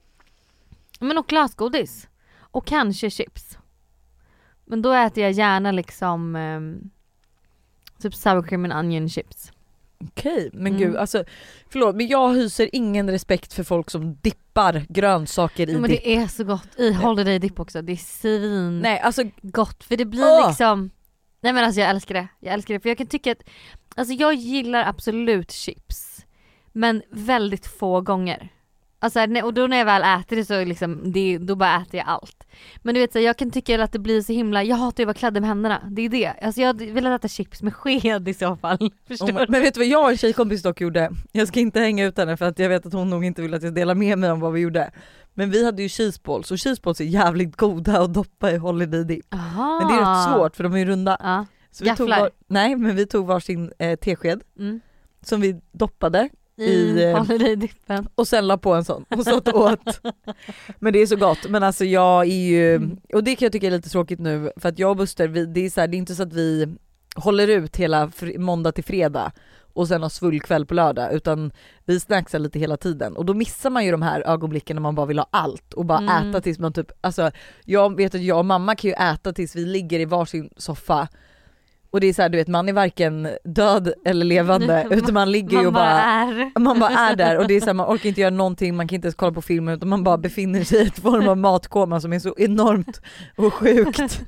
[1.01, 2.09] Men och lösgodis.
[2.39, 3.59] Och kanske chips.
[4.67, 6.91] Men då äter jag gärna liksom um,
[7.99, 9.53] typ sour cream and onion chips.
[9.99, 10.79] Okej, men mm.
[10.79, 11.25] gud alltså
[11.69, 16.01] förlåt men jag hyser ingen respekt för folk som dippar grönsaker i ja, men dipp.
[16.05, 19.97] det är så gott i holiday dip också, det är svin Nej alltså gott för
[19.97, 20.49] det blir oh.
[20.49, 20.91] liksom
[21.41, 23.43] Nej men alltså jag älskar det, jag älskar det för jag kan tycka att
[23.97, 26.27] Alltså jag gillar absolut chips
[26.73, 28.53] Men väldigt få gånger
[28.99, 32.09] Alltså, och då när jag väl äter det så liksom, det, då bara äter jag
[32.09, 32.47] allt.
[32.83, 35.05] Men du vet så jag kan tycka att det blir så himla, jag hatar ju
[35.05, 35.83] att vara kladdig med händerna.
[35.91, 36.27] Det är det.
[36.43, 38.79] Alltså jag vill äta chips med sked i så fall.
[39.09, 41.11] Förstår oh, men vet du vad jag och en tjejkompis dock gjorde?
[41.33, 43.55] Jag ska inte hänga ut henne för att jag vet att hon nog inte vill
[43.55, 44.91] att jag delar med mig om vad vi gjorde.
[45.35, 49.35] Men vi hade ju cheeseballs och cheeseballs är jävligt goda att doppa i holiday dip.
[49.35, 49.79] Aha.
[49.79, 51.17] Men det är rätt svårt för de är ju runda.
[51.21, 51.47] Ja.
[51.71, 54.81] Så vi tog var, nej men vi tog varsin eh, tesked mm.
[55.23, 58.09] som vi doppade i, eh, holidaydippen.
[58.15, 60.01] Och sen la på en sån och satt åt.
[60.79, 61.49] men det är så gott.
[61.49, 62.97] Men alltså jag är ju, mm.
[63.13, 65.47] och det kan jag tycka är lite tråkigt nu för att jag och Buster, vi,
[65.47, 66.77] det, är så här, det är inte så att vi
[67.17, 69.33] håller ut hela måndag till fredag
[69.77, 71.53] och sen har svullkväll på lördag utan
[71.85, 74.95] vi snacksar lite hela tiden och då missar man ju de här ögonblicken när man
[74.95, 76.31] bara vill ha allt och bara mm.
[76.31, 77.31] äta tills man typ, alltså
[77.65, 81.09] jag vet att jag och mamma kan ju äta tills vi ligger i varsin soffa
[81.97, 85.33] och det är så här, du vet man är varken död eller levande utan man
[85.33, 86.59] ligger ju och bara, är.
[86.59, 88.89] man bara är där och det är så här, man orkar inte göra någonting, man
[88.89, 91.37] kan inte ens kolla på filmer utan man bara befinner sig i ett form av
[91.37, 93.01] matkoma som är så enormt
[93.37, 94.21] och sjukt.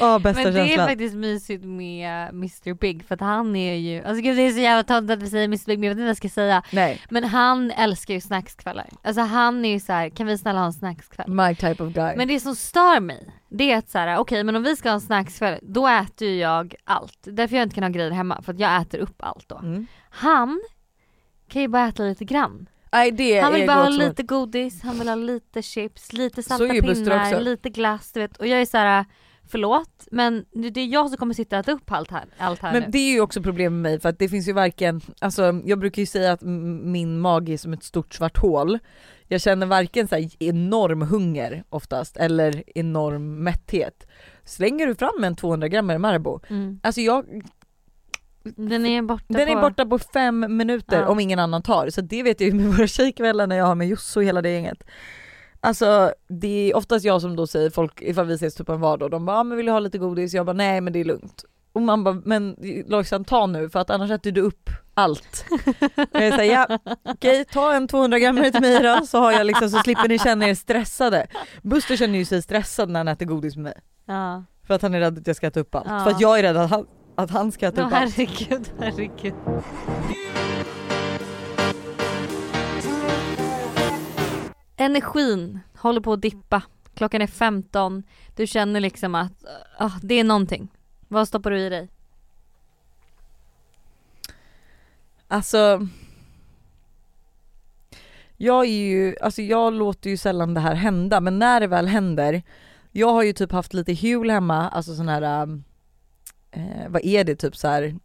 [0.00, 0.84] oh, bästa Men det känslan.
[0.84, 4.50] är faktiskt mysigt med Mr Big för att han är ju, alltså gud det är
[4.50, 6.28] så jävla töntigt att vi säger Mr Big men jag vet inte vad jag ska
[6.28, 6.62] säga.
[6.72, 7.00] Nej.
[7.10, 8.88] Men han älskar ju snackskvällar.
[9.02, 11.28] Alltså han är ju så här, kan vi snälla ha en snackskväll?
[11.28, 12.16] My type of guy.
[12.16, 14.88] Men det som stör mig det är att såhär, okej okay, men om vi ska
[14.88, 17.18] ha en snackskväll, då äter ju jag allt.
[17.22, 19.58] Därför jag inte kan ha grejer hemma, för att jag äter upp allt då.
[19.58, 19.86] Mm.
[20.10, 20.60] Han
[21.48, 22.68] kan ju bara äta lite grann.
[23.12, 27.40] Det han vill bara ha lite godis, han vill ha lite chips, lite salta pinnar,
[27.40, 28.36] lite glass du vet.
[28.36, 29.04] Och jag är såhär,
[29.50, 32.72] förlåt men det är jag som kommer sitta och äta upp allt här, allt här
[32.72, 32.88] Men nu.
[32.90, 35.78] det är ju också problem med mig för att det finns ju varken, alltså jag
[35.78, 38.78] brukar ju säga att min mage är som ett stort svart hål
[39.32, 44.06] jag känner varken så enorm hunger oftast eller enorm mätthet.
[44.44, 46.80] Slänger du fram en 200 gram Marabou, mm.
[46.82, 47.24] alltså jag
[48.42, 49.52] den är borta Den på...
[49.52, 51.08] är borta på fem minuter ja.
[51.08, 53.74] om ingen annan tar, så det vet jag ju med våra tjejkvällar när jag har
[53.74, 54.84] med Josso och hela det gänget.
[55.60, 59.10] Alltså det är oftast jag som då säger folk ifall vi ses typ en vardag,
[59.10, 60.34] de bara ah, men vill du ha lite godis?
[60.34, 61.44] Jag bara nej men det är lugnt.
[61.72, 62.56] Och man bara, men
[62.86, 65.44] Lojsan ta nu för att annars äter du upp allt.
[66.12, 69.70] jag säger ja, okej ta en 200 gram till mig då så har jag liksom
[69.70, 71.26] så slipper ni känna er stressade.
[71.62, 73.74] Buster känner ju sig stressad när han äter godis med mig.
[74.06, 74.44] Ja.
[74.66, 75.86] För att han är rädd att jag ska äta upp allt.
[75.88, 76.04] Ja.
[76.04, 78.16] För att jag är rädd att han, att han ska äta ja, upp allt.
[78.16, 79.34] Herregud, herregud.
[84.76, 86.62] Energin håller på att dippa.
[86.94, 88.02] Klockan är 15.
[88.36, 89.44] Du känner liksom att
[89.80, 90.68] uh, det är någonting.
[91.12, 91.88] Vad stoppar du i dig?
[95.28, 95.86] Alltså
[98.36, 101.86] jag är ju, alltså jag låter ju sällan det här hända men när det väl
[101.86, 102.42] händer
[102.92, 105.48] Jag har ju typ haft lite hul hemma, alltså sån här
[106.50, 107.96] eh, vad är det typ så här,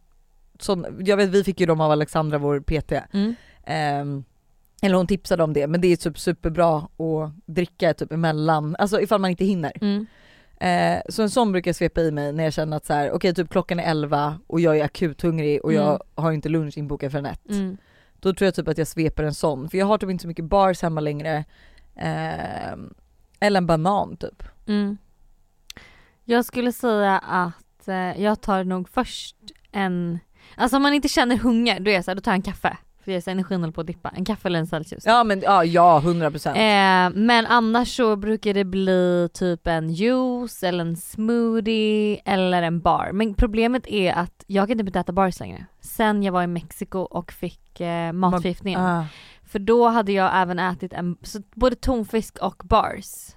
[0.58, 3.34] sån, jag vet vi fick ju dem av Alexandra vår PT mm.
[3.62, 4.22] eh,
[4.82, 9.00] eller hon tipsade om det men det är typ superbra att dricka typ emellan, alltså
[9.00, 9.72] ifall man inte hinner.
[9.80, 10.06] Mm.
[10.60, 13.06] Eh, så en sån brukar jag svepa i mig när jag känner att så här,
[13.06, 15.84] okej okay, typ klockan är 11 och jag är akut hungrig och mm.
[15.84, 17.48] jag har inte lunch inbokad förrän ett.
[17.48, 17.76] Mm.
[18.20, 20.28] Då tror jag typ att jag sveper en sån, för jag har typ inte så
[20.28, 21.44] mycket bars hemma längre.
[21.96, 22.76] Eh,
[23.40, 24.42] eller en banan typ.
[24.66, 24.98] Mm.
[26.24, 29.36] Jag skulle säga att eh, jag tar nog först
[29.72, 30.18] en,
[30.56, 32.42] alltså om man inte känner hunger då är jag så här, då tar jag en
[32.42, 32.76] kaffe.
[33.06, 34.08] För energin håller på att dippa.
[34.08, 35.06] En kaffe eller en Celsius.
[35.06, 36.48] Ja men ja, ja 100%.
[36.48, 42.80] Eh, men annars så brukar det bli typ en juice eller en smoothie eller en
[42.80, 43.10] bar.
[43.12, 45.66] Men problemet är att jag kan typ inte äta bars längre.
[45.80, 48.80] Sen jag var i Mexiko och fick eh, matförgiftningen.
[48.80, 49.04] Ah.
[49.44, 53.35] För då hade jag även ätit en, så både tonfisk och bars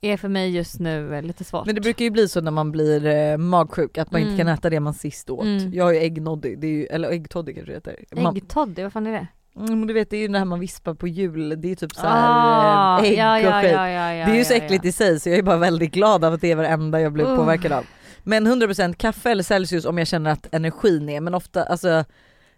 [0.00, 1.66] är för mig just nu eh, lite svårt.
[1.66, 4.32] Men det brukar ju bli så när man blir eh, magsjuk att man mm.
[4.32, 5.44] inte kan äta det man sist åt.
[5.44, 5.74] Mm.
[5.74, 8.36] Jag har ju äggnoddy, det är ju, eller äggtoddy kanske det heter.
[8.36, 9.26] Äggtoddy, vad fan är det?
[9.56, 11.94] Mm, du vet det är ju det här man vispar på jul, det är typ
[11.94, 13.72] såhär ah, ägg ja, och skit.
[13.72, 16.24] Ja, ja, det är ju så äckligt i sig så jag är bara väldigt glad
[16.24, 17.36] av att det är varenda jag blir uh.
[17.36, 17.86] påverkad av.
[18.22, 21.88] Men 100% kaffe eller Celsius om jag känner att energin är, men ofta alltså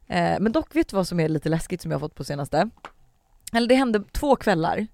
[0.07, 2.25] eh, Men dock vet du vad som är lite läskigt som jag har fått på
[2.25, 2.71] senaste?
[3.53, 4.87] Eller det hände två kvällar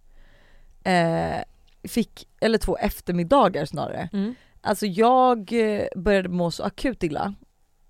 [0.85, 1.43] eh,
[1.85, 4.09] fick, eller två eftermiddagar snarare.
[4.13, 4.35] Mm.
[4.61, 7.35] Alltså jag eh, började må så akut illa,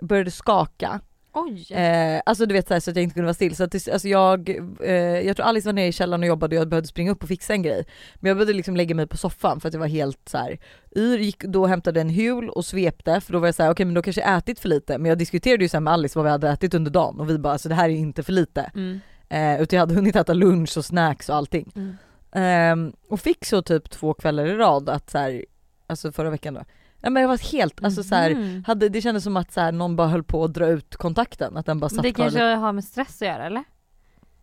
[0.00, 1.00] började skaka.
[1.32, 1.72] Oj.
[1.72, 3.56] Eh, alltså du vet så, här, så att jag inte kunde vara still.
[3.56, 4.48] Så att, alltså jag,
[4.84, 7.22] eh, jag tror Alice var nere i källaren och jobbade och jag behövde springa upp
[7.22, 7.84] och fixa en grej.
[8.14, 10.58] Men jag behövde liksom lägga mig på soffan för att jag var helt så här,
[10.96, 13.72] yr, gick då och hämtade en hul och svepte för då var jag såhär okej
[13.72, 14.98] okay, men då kanske jag ätit för lite.
[14.98, 17.38] Men jag diskuterade ju så med Alice vad vi hade ätit under dagen och vi
[17.38, 18.70] bara alltså det här är inte för lite.
[18.74, 19.00] Mm.
[19.28, 21.72] Eh, utan jag hade hunnit äta lunch och snacks och allting.
[21.76, 21.96] Mm.
[22.32, 22.76] Eh,
[23.08, 25.44] och fick så typ två kvällar i rad att så här,
[25.86, 26.64] alltså förra veckan då,
[27.00, 28.64] Ja men jag var helt, alltså så här, mm.
[28.66, 31.56] hade, det kändes som att så här, någon bara höll på att dra ut kontakten,
[31.56, 32.58] att den bara satt Det kanske lite.
[32.58, 33.64] har med stress att göra eller?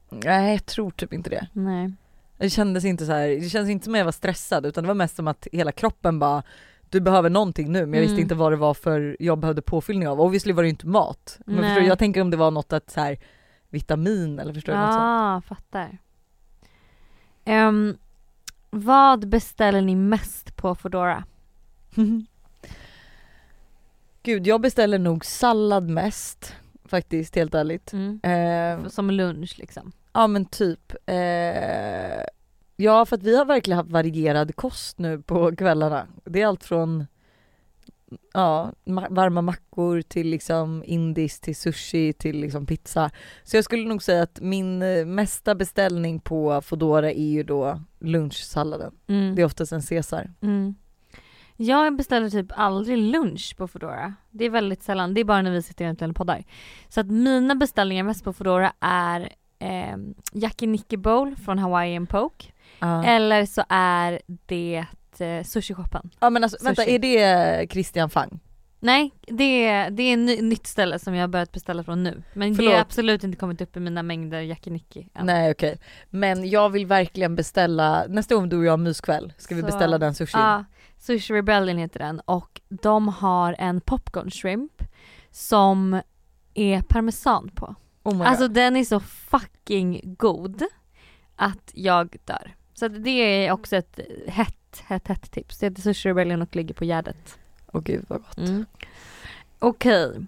[0.09, 1.47] Nej jag tror typ inte det.
[1.53, 1.93] Nej.
[2.37, 4.87] Det kändes inte så här, det kändes inte som att jag var stressad utan det
[4.87, 6.43] var mest som att hela kroppen bara
[6.89, 8.21] du behöver någonting nu men jag visste mm.
[8.21, 10.21] inte vad det var för jag behövde påfyllning av.
[10.21, 11.39] Obviously var det ju inte mat.
[11.45, 13.17] Men förstår, jag tänker om det var något att så här,
[13.69, 14.79] vitamin eller förstår du?
[14.79, 15.97] Ja, ah, fattar.
[17.45, 17.97] Um,
[18.69, 21.23] vad beställer ni mest på Foodora?
[24.23, 26.55] Gud jag beställer nog sallad mest
[26.85, 27.93] faktiskt helt ärligt.
[27.93, 28.19] Mm.
[28.23, 29.91] Eh, Som lunch liksom?
[30.13, 30.93] Ja men typ.
[31.05, 32.23] Eh,
[32.75, 36.07] ja för att vi har verkligen haft varierad kost nu på kvällarna.
[36.23, 37.07] Det är allt från
[38.33, 38.71] ja,
[39.09, 43.11] varma mackor till liksom indiskt till sushi till liksom pizza.
[43.43, 47.81] Så jag skulle nog säga att min eh, mesta beställning på Foodora är ju då
[47.99, 48.93] lunchsalladen.
[49.07, 49.35] Mm.
[49.35, 50.31] Det är oftast en caesar.
[50.41, 50.75] Mm.
[51.57, 54.13] Jag beställer typ aldrig lunch på Foodora.
[54.31, 56.43] Det är väldigt sällan, det är bara när vi sitter och poddar.
[56.89, 59.97] Så att mina beställningar mest på Foodora är eh,
[60.67, 62.51] Nicky Bowl från Hawaiian Poke.
[62.83, 63.09] Uh.
[63.09, 64.85] Eller så är det
[65.21, 66.09] eh, sushishoppen.
[66.19, 66.65] Ja men alltså Sushi.
[66.65, 68.39] vänta, är det Christian Fang?
[68.79, 72.23] Nej, det är, det är ett nytt ställe som jag har börjat beställa från nu.
[72.33, 72.71] Men Förlåt.
[72.71, 75.25] det har absolut inte kommit upp i mina mängder Yakinicky än.
[75.25, 75.79] Nej okej.
[76.09, 79.67] Men jag vill verkligen beställa, nästa gång du och jag har myskväll ska vi Så,
[79.67, 80.41] beställa den sushin.
[80.41, 80.65] Ja,
[80.97, 84.83] Sushi Rebellion heter den och de har en popcorn shrimp
[85.31, 86.01] som
[86.53, 87.75] är parmesan på.
[88.03, 90.63] Oh alltså den är så fucking god
[91.35, 92.55] att jag dör.
[92.73, 95.57] Så det är också ett hett, hett, hett tips.
[95.57, 97.39] Det heter Sushi Rebellion och ligger på Gärdet.
[97.73, 98.37] Åh gud vad gott.
[98.37, 98.65] Mm.
[99.59, 100.05] Okej.
[100.09, 100.25] Okay.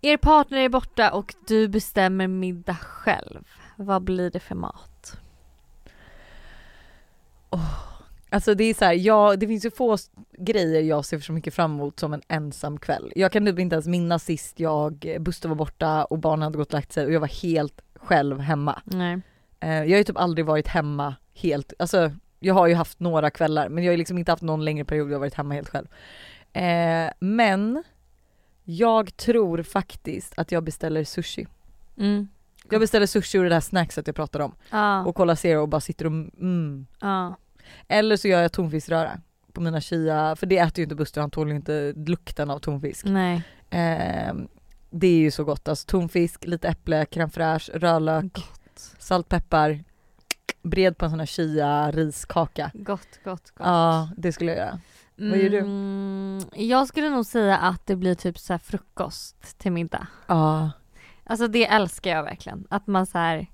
[0.00, 3.48] Er partner är borta och du bestämmer middag själv.
[3.76, 5.16] Vad blir det för mat?
[7.50, 7.92] Oh.
[8.30, 9.96] Alltså det är så här, jag, det finns ju få
[10.38, 13.12] grejer jag ser så mycket fram emot som en ensam kväll.
[13.16, 16.68] Jag kan typ inte ens minnas sist jag, Buster var borta och barnen hade gått
[16.68, 18.82] och lagt sig och jag var helt själv hemma.
[18.84, 19.20] Nej.
[19.60, 23.30] Eh, jag har ju typ aldrig varit hemma helt, alltså jag har ju haft några
[23.30, 25.68] kvällar men jag har liksom inte haft någon längre period jag har varit hemma helt
[25.68, 25.86] själv.
[26.52, 27.82] Eh, men
[28.64, 31.46] jag tror faktiskt att jag beställer sushi.
[31.98, 32.28] Mm.
[32.70, 34.54] Jag beställer sushi och det där snackset jag pratade om.
[34.70, 35.04] Ah.
[35.04, 36.86] Och kollar serier och bara sitter och mm.
[36.98, 37.30] Ah.
[37.88, 39.20] Eller så gör jag tonfiskröra
[39.52, 42.58] på mina chia, för det äter ju inte Buster, han tål ju inte lukten av
[42.58, 43.04] tonfisk.
[43.04, 43.42] Nej.
[43.70, 44.34] Eh,
[44.90, 48.94] det är ju så gott, alltså tonfisk, lite äpple, crème fraîche, rödlök, gott.
[48.98, 49.84] salt, peppar,
[50.62, 52.70] bred på en sån här chia riskaka.
[52.74, 53.66] Gott, gott, gott.
[53.66, 54.80] Ja, det skulle jag göra.
[55.16, 55.58] Vad gör du?
[55.58, 60.06] Mm, jag skulle nog säga att det blir typ så frukost till middag.
[60.26, 60.70] Ja.
[61.24, 62.66] Alltså det älskar jag verkligen.
[62.70, 63.46] Att man så här,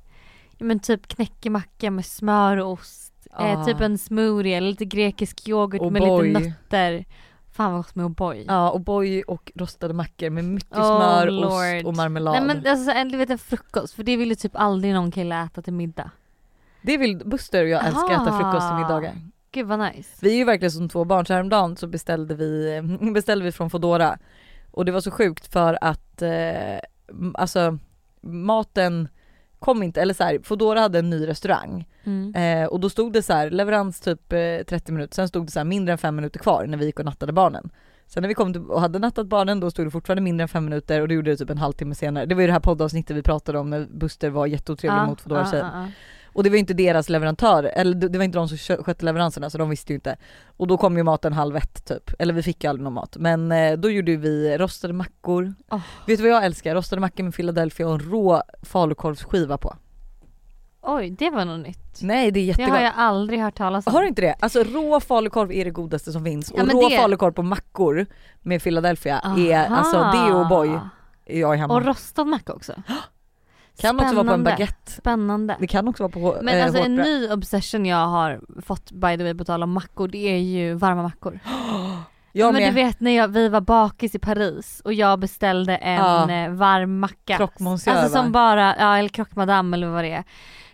[0.59, 3.09] men typ knäcker macka med smör och ost
[3.41, 7.05] Eh, typ en smoothie eller lite grekisk yoghurt oh med lite nötter.
[7.53, 8.45] Fan vad gott med O'boy.
[8.47, 11.45] Ja, O'boy och rostade mackor med mycket oh, smör, Lord.
[11.45, 12.35] ost och marmelad.
[12.35, 15.11] Nej men alltså en, du vet en frukost, för det vill ju typ aldrig någon
[15.11, 16.11] kille äta till middag.
[16.89, 19.15] Det vill Buster och jag älskar att äta frukost till middagar.
[19.53, 20.11] Gud vad nice.
[20.21, 22.81] Vi är ju verkligen som två barn, så häromdagen så beställde vi,
[23.15, 24.19] beställde vi från Fodora
[24.71, 26.79] och det var så sjukt för att eh,
[27.35, 27.79] alltså
[28.21, 29.09] maten
[29.59, 32.35] kom inte, eller så här, Foodora hade en ny restaurang mm.
[32.35, 35.53] eh, och då stod det så här, leverans typ eh, 30 minuter, sen stod det
[35.53, 37.71] så här, mindre än 5 minuter kvar när vi gick och nattade barnen.
[38.07, 40.65] Sen när vi kom och hade nattat barnen då stod det fortfarande mindre än 5
[40.65, 42.27] minuter och det gjorde det typ en halvtimme senare.
[42.27, 45.21] Det var ju det här poddavsnittet vi pratade om när Buster var jätteotrevlig ah, mot
[45.21, 45.87] Foodora ah, ah, ah.
[46.39, 49.59] Och det var inte deras leverantör, eller det var inte de som skötte leveranserna så
[49.59, 50.17] de visste ju inte.
[50.57, 53.17] Och då kom ju maten halv ett typ, eller vi fick ju aldrig någon mat.
[53.19, 55.55] Men eh, då gjorde vi rostade mackor.
[55.71, 55.81] Oh.
[56.07, 56.75] Vet du vad jag älskar?
[56.75, 59.77] Rostade mackor med Philadelphia och en rå falukorvsskiva på.
[60.83, 61.99] Oj, det var något nytt.
[62.03, 62.71] Nej det är jättegott.
[62.71, 63.93] Det har jag aldrig hört talas om.
[63.93, 64.35] Har du inte det?
[64.41, 66.97] Alltså rå falukorv är det godaste som finns och rå det...
[66.97, 68.07] falukorv på mackor
[68.41, 69.39] med Philadelphia Aha.
[69.39, 70.79] är alltså det och boy.
[71.25, 71.75] Jag är hemma.
[71.75, 72.73] Och rostad macka också.
[73.81, 74.05] Kan Spännande.
[74.05, 74.93] också vara på en baguette.
[74.93, 75.57] Spännande.
[75.61, 79.17] Det kan också vara på Men eh, alltså en ny obsession jag har fått by
[79.17, 81.41] the way på tal om mackor det är ju varma mackor.
[82.33, 82.71] Jag men med.
[82.71, 86.31] du vet när jag, vi var bakis i Paris och jag beställde en ja.
[86.31, 87.37] Eh, varm macka.
[87.37, 90.25] Croque Alltså som bara, ja eller croque madame eller vad det är.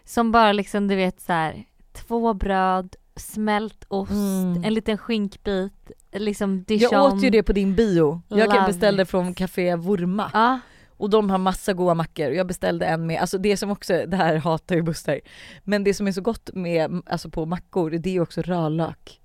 [0.04, 4.64] Som bara liksom du vet så här, två bröd, smält ost, mm.
[4.64, 6.88] en liten skinkbit, liksom dijon.
[6.92, 8.22] Jag åt ju det på din bio.
[8.28, 10.30] Jag beställde från Café Vurma.
[10.32, 10.58] Ah.
[11.04, 14.16] Och de har massa goda mackor jag beställde en med, alltså det som också, det
[14.16, 15.20] här hatar ju Buster,
[15.64, 19.20] men det som är så gott med, alltså på mackor, det är ju också rödlök.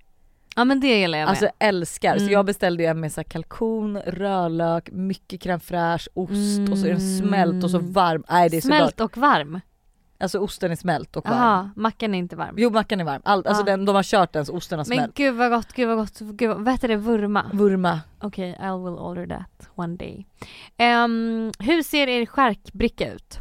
[0.55, 1.29] Ja men det gillar jag med.
[1.29, 2.27] Alltså älskar, mm.
[2.27, 6.71] så jag beställde ju en med så kalkon, rödlök, mycket crème fraîche, ost mm.
[6.71, 8.23] och så är den smält och så varm.
[8.29, 9.59] Nej det är smält så och varm?
[10.21, 11.37] Alltså osten är smält och varm.
[11.37, 12.55] Jaha, mackan är inte varm?
[12.57, 15.01] Jo mackan är varm, All, alltså den, de har kört den så osten har smält.
[15.01, 16.95] Men gud vad gott, gud vad gott, gud, vad heter det?
[16.95, 17.45] Vurma?
[17.53, 18.01] Vurma.
[18.21, 20.25] Okej, okay, I will order that one day.
[20.77, 23.39] Um, hur ser er skärkbricka ut?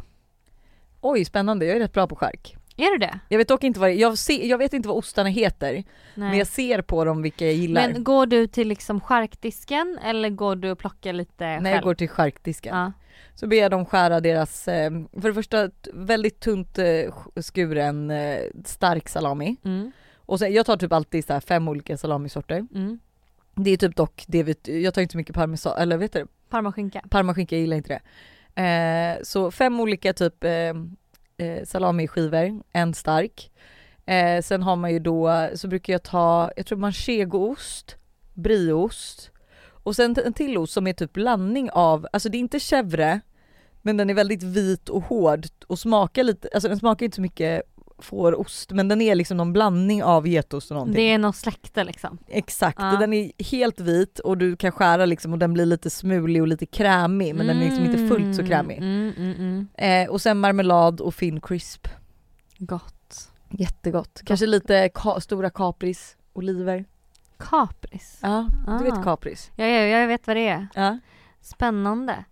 [1.01, 2.55] Oj spännande, jag är rätt bra på skärk.
[2.79, 3.19] Är du det?
[3.29, 5.83] Jag vet dock inte vad, jag, ser, jag vet inte vad ostarna heter, Nej.
[6.15, 7.87] men jag ser på dem vilka jag gillar.
[7.87, 11.61] Men går du till liksom skärkdisken eller går du och plockar lite själv?
[11.61, 12.77] Nej jag går till skärkdisken.
[12.77, 12.91] Ja.
[13.35, 18.39] Så ber jag dem skära deras, eh, för det första väldigt tunt eh, skuren eh,
[18.65, 19.55] stark salami.
[19.65, 19.91] Mm.
[20.15, 22.67] Och sen, jag tar typ alltid så fem olika salamisorter.
[22.75, 22.99] Mm.
[23.55, 26.27] Det är typ dock det vi, jag tar inte så mycket parmesan, eller vet du
[26.49, 27.01] Parmaskinka.
[27.09, 27.99] Parmaskinka, jag gillar inte
[28.55, 28.61] det.
[28.61, 30.73] Eh, så fem olika typ eh,
[31.39, 33.51] eh, salamiskivor, en stark.
[34.05, 37.95] Eh, sen har man ju då, så brukar jag ta, jag tror manchegoost,
[38.33, 39.31] brieost
[39.83, 43.19] och sen en till ost som är typ blandning av, alltså det är inte chèvre
[43.81, 47.21] men den är väldigt vit och hård och smakar lite, alltså den smakar inte så
[47.21, 47.61] mycket
[48.03, 50.95] fårost men den är liksom någon blandning av getost och någonting.
[50.95, 52.17] Det är något släkte liksom.
[52.27, 52.97] Exakt, ja.
[52.99, 56.47] den är helt vit och du kan skära liksom och den blir lite smulig och
[56.47, 57.57] lite krämig men mm.
[57.57, 58.77] den är liksom inte fullt så krämig.
[58.77, 59.67] Mm, mm, mm,
[60.07, 61.87] eh, och sen marmelad och fin crisp.
[62.57, 63.31] Gott.
[63.49, 64.07] Jättegott.
[64.07, 64.21] Gott.
[64.25, 66.85] Kanske lite ka stora kapris, oliver.
[67.37, 68.19] Kapris?
[68.21, 68.77] Ja, du ah.
[68.77, 69.51] vet kapris?
[69.55, 70.67] Ja, ja, jag vet vad det är.
[70.73, 70.99] Ja.
[71.41, 72.25] Spännande.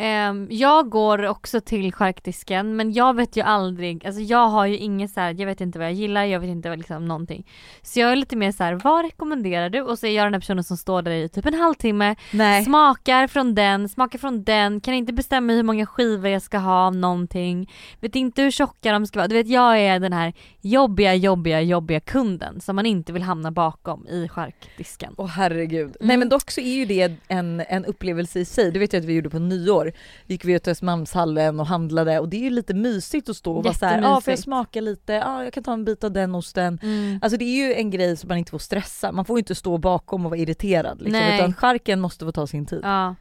[0.00, 4.76] Um, jag går också till charkdisken men jag vet ju aldrig, alltså jag har ju
[4.76, 7.46] inget så här, jag vet inte vad jag gillar, jag vet inte vad liksom någonting.
[7.82, 9.80] Så jag är lite mer så här, vad rekommenderar du?
[9.80, 12.64] Och så är jag den där personen som står där i typ en halvtimme, Nej.
[12.64, 16.86] smakar från den, smakar från den, kan inte bestämma hur många skivor jag ska ha
[16.86, 19.28] av någonting, vet inte hur tjocka de ska vara.
[19.28, 23.50] Du vet jag är den här jobbiga, jobbiga, jobbiga kunden som man inte vill hamna
[23.50, 25.14] bakom i charkdisken.
[25.16, 25.86] Åh oh, herregud.
[25.86, 25.96] Mm.
[26.00, 29.00] Nej men dock så är ju det en, en upplevelse i sig, det vet jag
[29.00, 29.87] att vi gjorde på nyår
[30.26, 33.56] gick vi ut till Östermalmshallen och handlade och det är ju lite mysigt att stå
[33.56, 35.84] och vara såhär, ja ah, får jag smaka lite, ja ah, jag kan ta en
[35.84, 36.78] bit av den osten.
[36.82, 37.18] Mm.
[37.22, 39.54] Alltså det är ju en grej som man inte får stressa, man får ju inte
[39.54, 42.80] stå bakom och vara irriterad liksom, utan charken måste få ta sin tid.
[42.82, 43.14] Ja.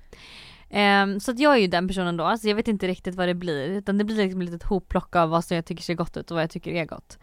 [0.70, 3.28] Um, så att jag är ju den personen då, alltså jag vet inte riktigt vad
[3.28, 5.94] det blir utan det blir liksom ett litet hopplock av vad som jag tycker ser
[5.94, 7.18] gott ut och vad jag tycker är gott.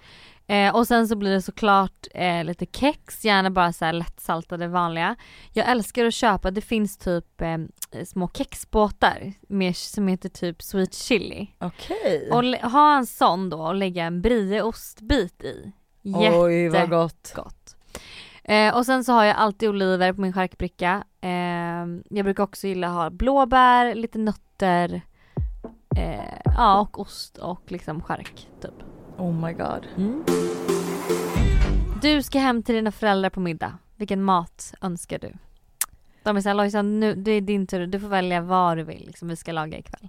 [0.47, 4.69] Eh, och sen så blir det såklart eh, lite kex, gärna bara så här lättsaltade
[4.69, 5.17] vanliga.
[5.53, 7.59] Jag älskar att köpa, det finns typ eh,
[8.05, 11.47] små kexbåtar med, som heter typ sweet chili.
[11.59, 12.29] Okej.
[12.31, 12.55] Okay.
[12.55, 15.73] Och ha en sån då och lägga en brieostbit i.
[16.03, 16.45] Jättegott.
[16.45, 17.33] Oj vad gott.
[17.35, 17.77] gott.
[18.45, 21.05] Eh, och sen så har jag alltid oliver på min charkbricka.
[21.21, 25.03] Eh, jag brukar också gilla att ha blåbär, lite nötter,
[25.97, 28.94] eh, ja och ost och liksom chark typ.
[29.19, 29.87] Oh my god.
[29.97, 30.25] Mm.
[32.03, 33.79] Du ska hem till dina föräldrar på middag.
[33.97, 35.33] Vilken mat önskar du?
[36.23, 39.07] De är såhär Lojsan nu, det är din tur, du får välja vad du vill
[39.07, 40.09] liksom, vi ska laga ikväll.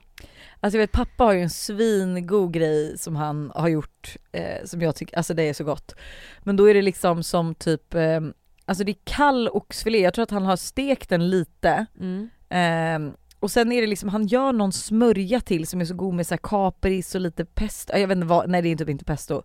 [0.60, 4.82] Alltså jag vet pappa har ju en svingod grej som han har gjort eh, som
[4.82, 5.96] jag tycker, alltså det är så gott.
[6.44, 8.22] Men då är det liksom som typ, eh,
[8.65, 11.86] alltså det är kall oxfilé, jag tror att han har stekt den lite.
[12.00, 12.30] Mm.
[12.50, 13.13] Eh,
[13.45, 16.27] och sen är det liksom, han gör någon smörja till som är så god med
[16.27, 19.41] så kapris och lite pesto, jag vet inte vad, nej det är typ inte pesto.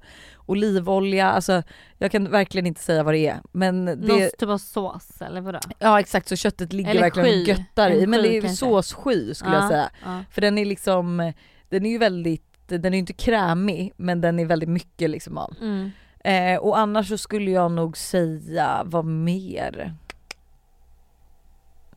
[0.46, 1.62] Olivolja, alltså
[1.98, 3.40] jag kan verkligen inte säga vad det är.
[3.52, 3.94] Men det...
[3.94, 5.58] Någon typ av sås eller vadå?
[5.78, 7.52] Ja exakt så köttet ligger eller verkligen sky.
[7.52, 8.06] göttar i.
[8.06, 9.90] Men det är såssky skulle ja, jag säga.
[10.04, 10.24] Ja.
[10.30, 11.32] För den är liksom,
[11.68, 15.38] den är ju väldigt, den är ju inte krämig men den är väldigt mycket liksom
[15.38, 15.54] av.
[15.60, 15.90] Mm.
[16.24, 19.94] Eh, och annars så skulle jag nog säga, vad mer?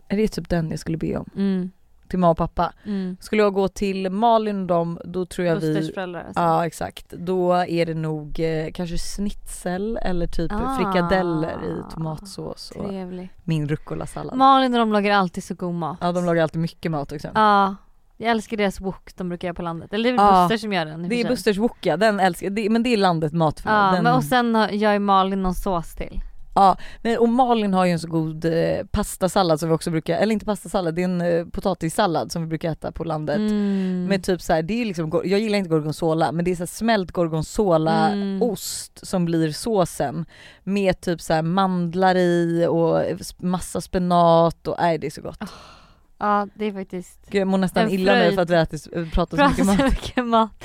[0.08, 1.30] Är det typ den jag skulle be om?
[1.36, 1.72] Mm
[2.14, 2.74] till mamma och pappa.
[2.86, 3.18] Mm.
[3.20, 5.94] Skulle jag gå till Malin och dem då tror jag Busters vi...
[5.94, 6.42] föräldrar alltså.
[6.42, 7.10] Ja exakt.
[7.10, 13.30] Då är det nog eh, kanske schnitzel eller typ ah, frikadeller i tomatsås och trevlig.
[13.44, 14.38] min rucola-sallad.
[14.38, 15.98] Malin och de lagar alltid så god mat.
[16.02, 17.28] Ja de lagar alltid mycket mat också.
[17.36, 17.76] Ja.
[18.18, 19.94] Jag älskar deras wok de brukar göra på landet.
[19.94, 22.20] Eller det är väl ja, Buster som gör den Det är Busters wok ja, den
[22.20, 24.04] älskar det, men det är landet mat för Ja den...
[24.04, 26.22] men och sen gör ju Malin någon sås till.
[26.56, 30.18] Ja, men och Malin har ju en så god eh, pastasallad som vi också brukar,
[30.18, 33.38] eller inte pastasallad, det är en eh, potatissallad som vi brukar äta på landet.
[33.38, 34.06] Mm.
[34.06, 36.68] Med typ så här, det är liksom, jag gillar inte gorgonzola men det är så
[36.68, 38.42] smält gorgonzola mm.
[38.42, 40.26] ost som blir såsen.
[40.64, 43.02] Med typ så mandlar i och
[43.38, 45.42] massa spenat och nej det är så gott.
[45.42, 45.83] Oh.
[46.18, 49.30] Ja det är faktiskt Gud, jag mår nästan illa nu för att vi ätit, pratat
[49.30, 49.78] så Bra mycket mat.
[49.78, 50.64] så mycket mat.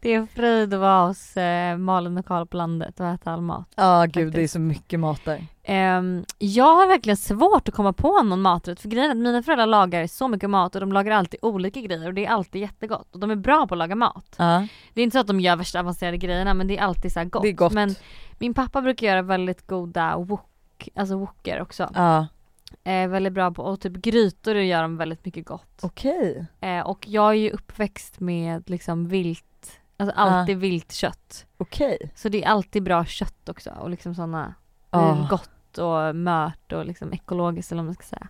[0.00, 3.32] Det är en fröjd att vara hos eh, Malin och Karl på landet och äta
[3.32, 3.68] all mat.
[3.76, 4.52] Ja gud det är Faktiskt.
[4.52, 5.46] så mycket mat där.
[5.64, 9.42] Ehm, jag har verkligen svårt att komma på någon maträtt för grejen är att mina
[9.42, 12.60] föräldrar lagar så mycket mat och de lagar alltid olika grejer och det är alltid
[12.62, 14.34] jättegott och de är bra på att laga mat.
[14.38, 17.12] Ja, Det är inte så att de gör värsta avancerade grejerna men det är alltid
[17.12, 17.42] så gott.
[17.42, 17.72] det är gott.
[17.72, 17.94] Men
[18.38, 21.90] min pappa brukar göra väldigt goda wok, alltså woker också.
[21.94, 22.26] Ja,
[22.86, 25.80] Eh, väldigt bra på, och typ grytor gör de väldigt mycket gott.
[25.82, 26.46] okej.
[26.60, 31.46] Eh, och jag är ju uppväxt med liksom vilt, alltså alltid vilt kött.
[31.56, 32.10] Okej.
[32.14, 34.54] Så det är alltid bra kött också och liksom sådana
[34.90, 35.28] Ah.
[35.30, 38.28] gott och mört och liksom ekologiskt eller vad man ska säga.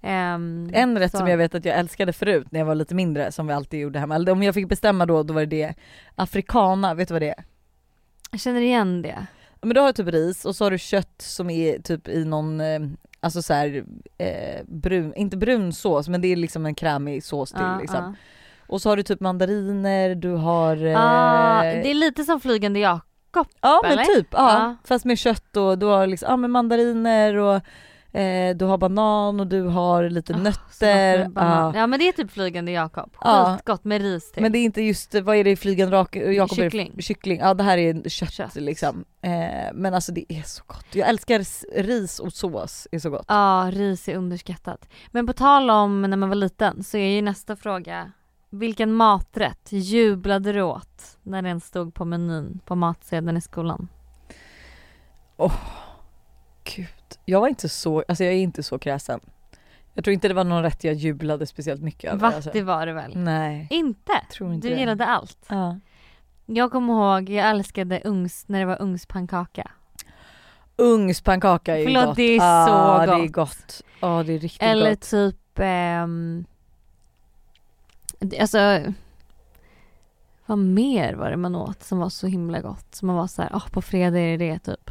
[0.00, 2.94] Ehm, En rätt så- som jag vet att jag älskade förut när jag var lite
[2.94, 5.46] mindre som vi alltid gjorde hemma, eller om jag fick bestämma då, då var det
[5.46, 5.74] det
[6.14, 7.44] afrikana, vet du vad det är?
[8.30, 9.26] Jag känner igen det.
[9.60, 12.24] Men då har du typ ris och så har du kött som är typ i
[12.24, 12.80] någon, eh,
[13.22, 13.84] alltså så här,
[14.18, 18.04] eh, brun, inte brun sås men det är liksom en krämig sås till Ja, liksom.
[18.04, 18.14] ja.
[18.66, 20.86] Och så har du typ mandariner, du har...
[20.86, 23.46] Eh, Ah, det är lite som Flygande Jakob.
[23.60, 24.04] ja men eller?
[24.04, 24.28] typ.
[24.30, 24.76] Ja.
[24.84, 27.60] Fast med kött och du har liksom, ja men mandariner och
[28.12, 31.28] eh, du har banan och du har lite Ah, så nötter.
[31.28, 31.74] banan.
[31.74, 31.86] ja.
[31.86, 33.10] Men det är typ Flygande Jakob.
[33.20, 33.54] Ja.
[33.56, 34.42] Skitgott med ris till.
[34.42, 36.96] Men det är inte just, vad är det i flygande Jakob Kyckling.
[37.02, 38.54] kyckling, ja det här är kött, Kött.
[38.54, 39.04] liksom.
[39.22, 39.30] Eh,
[39.74, 40.86] men alltså det är så gott.
[40.94, 41.38] Jag älskar
[41.82, 43.24] ris och sås, är så gott.
[43.28, 44.88] Ja, ris är underskattat.
[45.10, 48.12] Men på tal om när man var liten så är ju nästa fråga
[48.50, 53.88] vilken maträtt jublade du åt när den stod på menyn på matsedeln i skolan?
[56.64, 56.86] Gud,
[57.24, 59.20] jag var inte så, alltså jag är inte så kräsen.
[59.94, 62.20] Jag tror inte det var någon rätt jag jublade speciellt mycket över.
[62.30, 62.34] Va?
[62.36, 62.50] Alltså.
[62.52, 63.12] Det var det väl?
[63.16, 64.12] Nej, Inte?
[64.32, 64.80] tror inte Du det.
[64.80, 65.38] gillade allt?
[65.48, 65.78] Ja.
[66.46, 69.70] Jag kommer ihåg, jag älskade ugns, när det var ugnspannkaka.
[70.76, 72.16] Ugnspannkaka är ju Förlåt, gott.
[72.16, 73.32] det är ah, så det är gott.
[73.32, 73.82] gott.
[74.00, 75.00] Ja det är riktigt Eller gott.
[75.10, 76.44] typ, ehm,
[78.40, 78.82] alltså
[80.46, 82.94] vad mer var det man åt som var så himla gott?
[82.94, 84.90] Som man var såhär, åh på fredag är det det typ.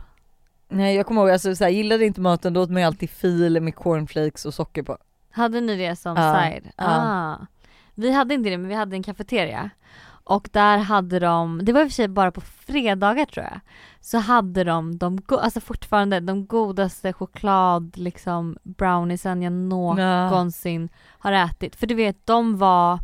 [0.72, 3.10] Nej jag kommer ihåg, alltså, så här, gillade inte maten då åt man ju alltid
[3.10, 4.98] fil med cornflakes och socker på.
[5.32, 6.72] Hade ni det som Ja, side?
[6.78, 6.86] ja.
[6.88, 7.48] Ah.
[7.96, 9.70] Vi hade inte det men vi hade en kafeteria.
[10.24, 13.60] Och där hade de, det var i och för sig bara på fredagar tror jag.
[14.00, 21.76] Så hade de, de alltså fortfarande de godaste choklad liksom browniesen jag någonsin har ätit.
[21.76, 23.00] För du vet de var,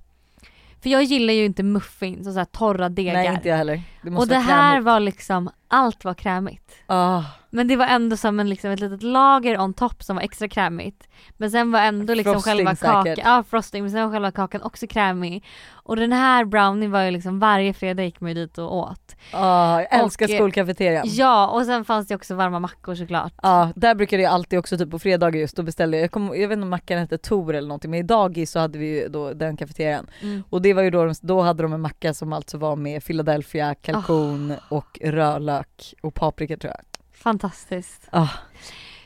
[0.81, 3.13] för jag gillar ju inte muffins och så torra degar.
[3.13, 3.81] Nej inte jag heller.
[4.15, 4.85] Och det här krämigt.
[4.85, 6.75] var liksom, allt var krämigt.
[6.85, 10.23] Ah, Men det var ändå som en, liksom, ett litet lager on top som var
[10.23, 11.07] extra krämigt.
[11.37, 14.61] Men sen var ändå liksom Frosting själva kakan, ja frosting, men sen var själva kakan
[14.61, 15.43] också krämig.
[15.69, 19.15] Och den här brownie var ju liksom varje fredag gick man ju dit och åt.
[19.33, 21.03] ah, jag älskar Och, eh, skolkafeterian.
[21.07, 23.33] Ja och sen fanns det också varma mackor såklart.
[23.41, 26.25] Ja, där brukade jag alltid också typ på fredagar just då beställde jag, jag, kom,
[26.27, 29.01] jag vet inte om mackan hette Tor eller någonting men i dagis så hade vi
[29.01, 30.07] ju då den kafeterian.
[30.21, 30.43] Mm.
[30.49, 33.75] Och det var ju då, då hade de en macka som alltså var med Philadelphia,
[34.01, 34.75] kalkon Ah.
[34.75, 36.85] och rödlök och paprika tror jag.
[37.11, 38.07] Fantastiskt.
[38.11, 38.29] Ah.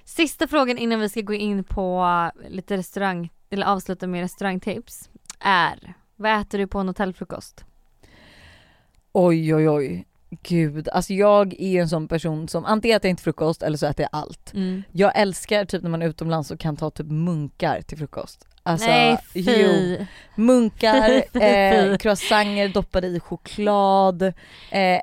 [0.03, 2.07] Sista frågan innan vi ska gå in på
[2.49, 7.65] lite restaurang, eller avsluta med restaurangtips är vad äter du på en hotellfrukost?
[9.13, 10.05] Oj oj oj.
[10.43, 13.85] Gud, alltså jag är en sån person som antingen äter jag inte frukost eller så
[13.85, 14.53] äter jag allt.
[14.53, 14.83] Mm.
[14.91, 18.47] Jag älskar typ när man är utomlands och kan ta typ munkar till frukost.
[18.63, 20.05] Alltså, Nej jo, fy!
[20.35, 21.97] munkar, Fy, fy, eh, fy.
[21.97, 24.31] croissanter doppade i choklad, eh,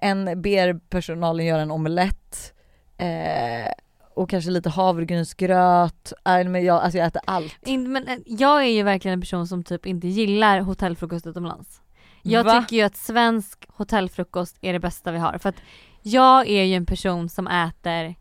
[0.02, 2.54] en ber personalen göra en omelett
[2.98, 3.72] eh,
[4.14, 6.12] och kanske lite havregrynsgröt.
[6.24, 7.58] Nej men jag, alltså jag äter allt.
[7.66, 11.80] In, men eh, jag är ju verkligen en person som typ inte gillar hotellfrukost utomlands.
[12.22, 12.60] Jag Va?
[12.60, 15.62] tycker ju att svensk hotellfrukost är det bästa vi har för att
[16.02, 18.14] jag är ju en person som äter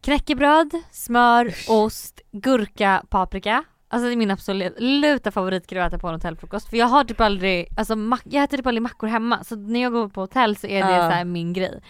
[0.00, 3.64] knäckebröd, smör, ost, gurka, paprika.
[3.88, 7.20] Alltså det är min absoluta favoritgrej att äta på en hotellfrukost för jag har typ
[7.20, 10.66] aldrig, alltså jag äter typ aldrig mackor hemma så när jag går på hotell så
[10.66, 11.10] är det Ja.
[11.10, 11.80] så här min grej.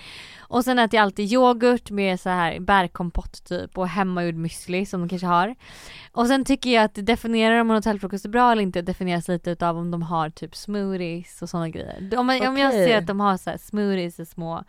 [0.48, 5.00] Och sen äter jag alltid yoghurt med så här bärkompott typ och hemmagjord müsli som
[5.00, 5.54] de kanske har.
[6.12, 9.28] Och sen tycker jag att det definierar om en hotellfrukost är bra eller inte definieras
[9.28, 12.18] lite utav om de har typ smoothies och sådana grejer.
[12.18, 14.64] Om, man, om jag ser att de har så här smoothies i små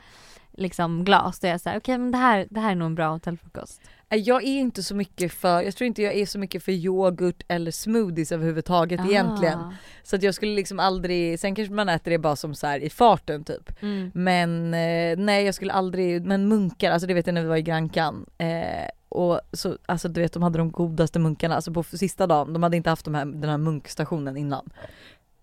[0.54, 2.96] liksom glas då är jag såhär okej men det här, det här är nog en
[2.96, 3.82] bra hotellfrukost.
[4.10, 6.72] Nej, Jag är inte så mycket för, jag tror inte jag är så mycket för
[6.72, 9.60] yoghurt eller smoothies överhuvudtaget egentligen.
[9.60, 9.74] Ah.
[10.04, 12.80] Så att jag skulle liksom aldrig, sen kanske man äter det bara som så här
[12.80, 13.82] i farten typ.
[13.82, 14.12] Mm.
[14.14, 17.58] Men eh, nej jag skulle aldrig, men munkar, alltså det vet jag när vi var
[17.58, 18.26] i Grankan.
[18.38, 22.54] Eh, och så, alltså du vet de hade de godaste munkarna, alltså på sista dagen,
[22.54, 24.70] de hade inte haft de här, den här munkstationen innan.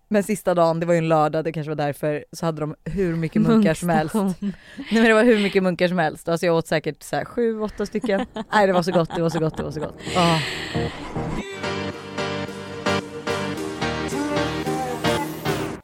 [0.07, 2.75] Men sista dagen, det var ju en lördag, det kanske var därför, så hade de
[2.83, 4.15] hur mycket munkar som helst.
[4.39, 4.53] Nej
[4.91, 6.29] men det var hur mycket munkar som helst.
[6.29, 8.25] Alltså jag åt säkert så här, sju, åtta stycken.
[8.51, 9.95] Nej det var så gott, det var så gott, det var så gott.
[10.15, 10.39] Oh.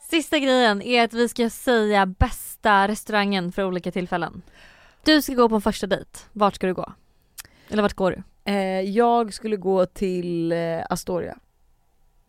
[0.09, 4.41] Sista grejen är att vi ska säga bästa restaurangen för olika tillfällen.
[5.03, 6.93] Du ska gå på en första dejt, vart ska du gå?
[7.69, 8.51] Eller vart går du?
[8.51, 10.57] Eh, jag skulle gå till eh,
[10.89, 11.37] Astoria.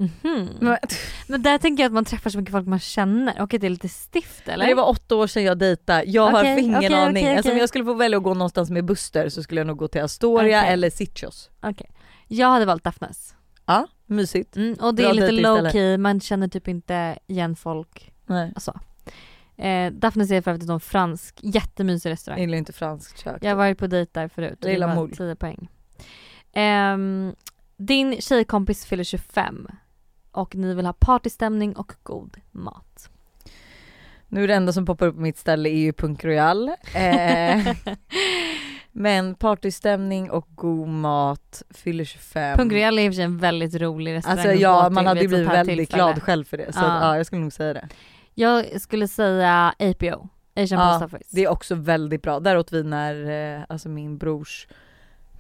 [0.03, 0.49] Mm-hmm.
[0.61, 0.79] Men,
[1.27, 3.67] men där tänker jag att man träffar så mycket folk man känner och att det
[3.67, 4.67] är lite stift eller?
[4.67, 7.25] det var åtta år sedan jag dejtade, jag okay, har ingen okay, aning.
[7.25, 9.67] Okay, alltså om jag skulle få välja att gå någonstans med Buster så skulle jag
[9.67, 11.51] nog gå till Astoria eller Sitchos.
[11.63, 11.87] Okay.
[12.29, 13.35] Jag hade valt Daphnes.
[13.67, 14.57] Ja, mysigt.
[14.57, 18.13] Mm, och det Bra är lite low key, man känner typ inte igen folk.
[18.27, 18.53] Nej.
[18.55, 18.81] Alltså.
[19.57, 22.39] Eh, Daphnes är för övrigt en fransk, jättemysig restaurang.
[22.39, 23.39] Jag gillar inte franskt kök.
[23.41, 25.69] Jag har varit på dejt där förut och det var 10 poäng.
[26.53, 26.97] Eh,
[27.77, 29.69] din tjejkompis fyller 25
[30.33, 33.11] och ni vill ha partystämning och god mat.
[34.29, 36.69] Nu är det enda som poppar upp på mitt ställe är ju Punk Royal.
[36.95, 37.75] Eh,
[38.93, 42.59] men partystämning och god mat, fyller 25.
[42.59, 45.21] Punk Royal är i och för sig en väldigt rolig restaurang Alltså ja, man hade
[45.21, 46.03] ju blivit väldigt tillfälle.
[46.03, 46.73] glad själv för det.
[46.73, 47.01] Så ja.
[47.01, 47.17] ja.
[47.17, 47.89] jag skulle nog säga det.
[48.35, 51.31] Jag skulle säga APO, Asian ja, Post Office.
[51.31, 52.41] Det är också väldigt bra.
[52.41, 54.69] Där åt vi när eh, alltså min brors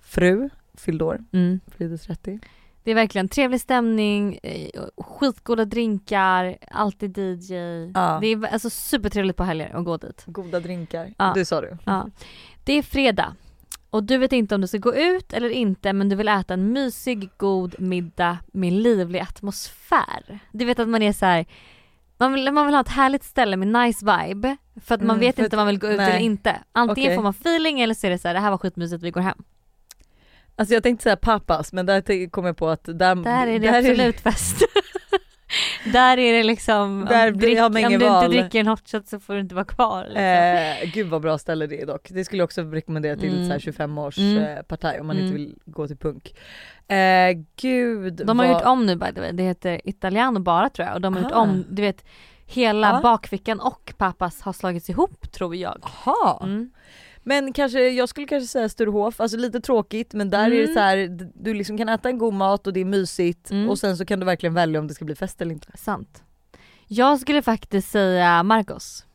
[0.02, 1.60] fru fyllde år, mm.
[1.78, 2.40] fyllde 30.
[2.84, 7.54] Det är verkligen trevlig stämning, eh, skitgoda drinkar, alltid DJ.
[7.94, 8.18] Ja.
[8.20, 10.22] Det är alltså supertrevligt på helger att gå dit.
[10.26, 11.32] Goda drinkar, ja.
[11.34, 11.76] det sa du.
[11.84, 12.08] Ja.
[12.64, 13.34] Det är fredag
[13.92, 16.54] och du vet inte om du ska gå ut eller inte men du vill äta
[16.54, 20.38] en mysig god middag med livlig atmosfär.
[20.52, 21.46] Du vet att man är så här,
[22.18, 25.20] man vill, man vill ha ett härligt ställe med nice vibe för att man mm,
[25.20, 26.10] vet inte om man vill gå ut nej.
[26.10, 26.58] eller inte.
[26.72, 27.16] Antingen okay.
[27.16, 29.20] får man feeling eller så är det så här, det här var skitmysigt vi går
[29.20, 29.44] hem.
[30.62, 33.58] Alltså jag tänkte säga pappas men där kom jag på att där, där är det
[33.58, 34.20] där absolut är...
[34.20, 34.62] fest.
[35.92, 39.34] där är det liksom, där om, drick, om du inte dricker en hotshot så får
[39.34, 40.04] du inte vara kvar.
[40.04, 40.22] Liksom.
[40.22, 42.08] Eh, gud vad bra ställe det är dock.
[42.10, 43.60] Det skulle jag också rekommendera till mm.
[43.60, 44.44] 25 års mm.
[44.44, 45.26] eh, partaj om man mm.
[45.26, 46.34] inte vill gå till punk.
[46.88, 48.14] Eh, gud.
[48.26, 48.54] De har vad...
[48.54, 51.20] gjort om nu by the way, det heter Italiano bara tror jag och de har
[51.20, 51.28] Aha.
[51.28, 52.04] gjort om, du vet
[52.46, 53.00] hela ah.
[53.00, 55.82] bakfickan och pappas har slagits ihop tror jag.
[55.82, 56.38] Jaha.
[56.42, 56.70] Mm.
[57.22, 60.52] Men kanske, jag skulle kanske säga Sturehof, alltså lite tråkigt men där mm.
[60.52, 60.74] är det mm.
[60.74, 63.68] så här, du liksom kan äta en god mat och det är mysigt mm.
[63.68, 65.68] och sen så kan du verkligen välja om det ska bli fest eller inte.
[65.74, 66.22] Sant.
[66.86, 69.06] Jag skulle faktiskt säga Marcos.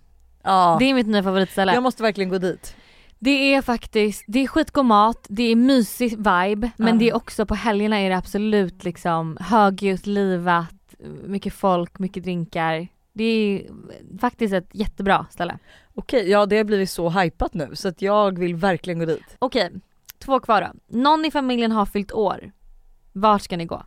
[0.43, 0.77] Ja.
[0.79, 1.73] Det är mitt nya favoritställe.
[1.73, 2.75] Jag måste verkligen gå dit.
[3.19, 6.93] Det är faktiskt, det är skitgod mat, det är mysig vibe men ja.
[6.93, 12.87] det är också på helgerna är det absolut liksom högljutt, livat, mycket folk, mycket drinkar.
[13.13, 13.67] Det är
[14.19, 15.57] faktiskt ett jättebra ställe.
[15.99, 19.35] Okej, ja det har blivit så hypat nu så att jag vill verkligen gå dit.
[19.39, 19.71] Okej,
[20.19, 20.97] två kvar då.
[20.99, 22.51] Någon i familjen har fyllt år.
[23.13, 23.83] Vart ska ni gå?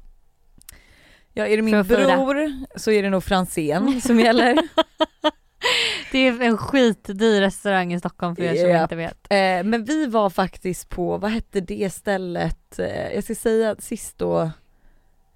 [1.32, 4.58] Ja är det min bror så är det nog Franzén som gäller.
[6.12, 9.26] det är en skitdyr restaurang i Stockholm för er som inte vet.
[9.30, 14.18] Eh, men vi var faktiskt på, vad hette det stället, eh, jag ska säga sist
[14.18, 14.50] då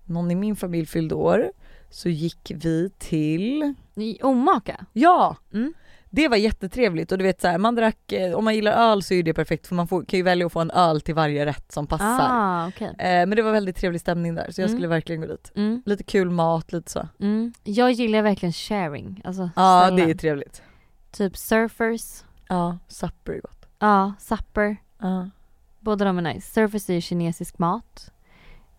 [0.04, 1.52] någon i min familj fyllde år
[1.90, 3.74] så gick vi till...
[3.94, 4.86] I Omaka?
[4.92, 5.36] Ja!
[5.52, 5.74] Mm.
[6.14, 9.02] Det var jättetrevligt och du vet så här, man drack, eh, om man gillar öl
[9.02, 11.14] så är det perfekt för man får, kan ju välja att få en öl till
[11.14, 12.26] varje rätt som passar.
[12.30, 12.88] Ah, okay.
[12.88, 12.94] eh,
[13.26, 14.76] men det var väldigt trevlig stämning där så jag mm.
[14.76, 15.52] skulle verkligen gå dit.
[15.56, 15.82] Mm.
[15.86, 17.08] Lite kul mat, lite så.
[17.20, 17.52] Mm.
[17.64, 20.62] Jag gillar verkligen sharing, alltså Ja det är trevligt.
[21.10, 22.24] Typ surfers.
[22.48, 23.66] Ja, supper är gott.
[23.78, 24.76] Ja, supper.
[24.98, 25.30] Ja.
[25.80, 26.54] Båda de är nice.
[26.54, 28.10] Surfers är ju kinesisk mat.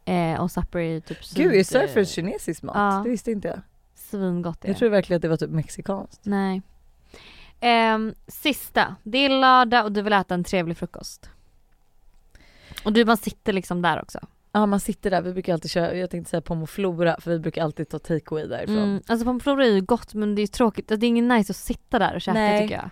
[0.05, 3.03] Eh, och supper är ju typ Gud är surfers kinesisk mat?
[3.03, 3.61] Det visste inte jag.
[3.95, 6.21] Svingott är Jag tror verkligen att det var typ mexikanskt.
[6.23, 6.61] Nej.
[7.59, 7.97] Eh,
[8.27, 11.29] sista, det är lördag och du vill äta en trevlig frukost.
[12.85, 14.19] Och du man sitter liksom där också.
[14.51, 17.63] Ja man sitter där, vi brukar alltid köra, jag tänkte säga pomoflora för vi brukar
[17.63, 18.77] alltid ta takeaway därifrån.
[18.77, 21.57] Mm, alltså pomoflora är ju gott men det är tråkigt, det är ingen nice att
[21.57, 22.61] sitta där och käka Nej.
[22.61, 22.89] tycker jag.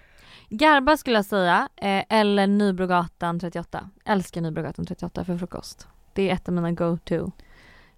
[0.49, 3.89] Garba skulle jag säga, eh, eller Nybrogatan 38.
[4.05, 5.87] Älskar Nybrogatan 38 för frukost.
[6.13, 7.31] Det är ett av mina go-to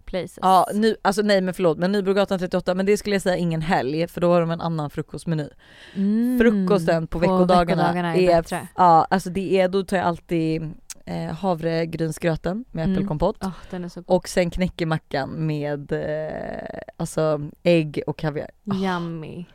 [0.06, 0.40] places.
[0.42, 3.62] Ja, nu, alltså nej men förlåt men Nybrogatan 38 men det skulle jag säga ingen
[3.62, 5.50] helg för då har de en annan frukostmeny.
[5.96, 8.68] Mm, Frukosten på, på veckodagarna, veckodagarna är, är bättre.
[8.76, 10.74] Ja alltså det är, då tar jag alltid
[11.06, 12.94] eh, havregrynsgröten med mm.
[12.94, 18.50] äppelkompott oh, och sen knäckemackan med eh, alltså ägg och kaviar.
[18.74, 19.40] Yummy.
[19.40, 19.46] Oh,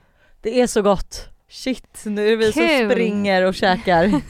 [0.41, 1.29] det är så gott!
[1.53, 2.69] Shit, nu är vi Kul.
[2.69, 4.05] som springer och käkar.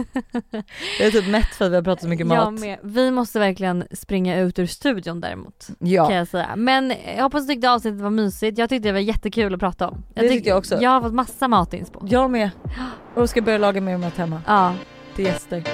[0.98, 2.60] jag är typ mätt för att vi har pratat så mycket mat.
[2.60, 2.78] Med.
[2.82, 5.68] Vi måste verkligen springa ut ur studion däremot.
[5.78, 6.06] Ja.
[6.06, 6.56] Kan jag säga.
[6.56, 8.58] Men jag hoppas du tyckte avsnittet var mysigt.
[8.58, 10.04] Jag tyckte det var jättekul att prata om.
[10.14, 10.78] Jag det tyckte jag också.
[10.82, 12.00] Jag har fått massa matinspo.
[12.08, 12.50] Jag med.
[13.14, 14.42] Och ska börja laga mer mat hemma.
[14.46, 14.74] Ja.
[15.16, 15.64] Till gäster.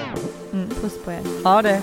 [0.53, 0.69] Mm.
[0.69, 1.21] Puss på er.
[1.45, 1.83] Ja det.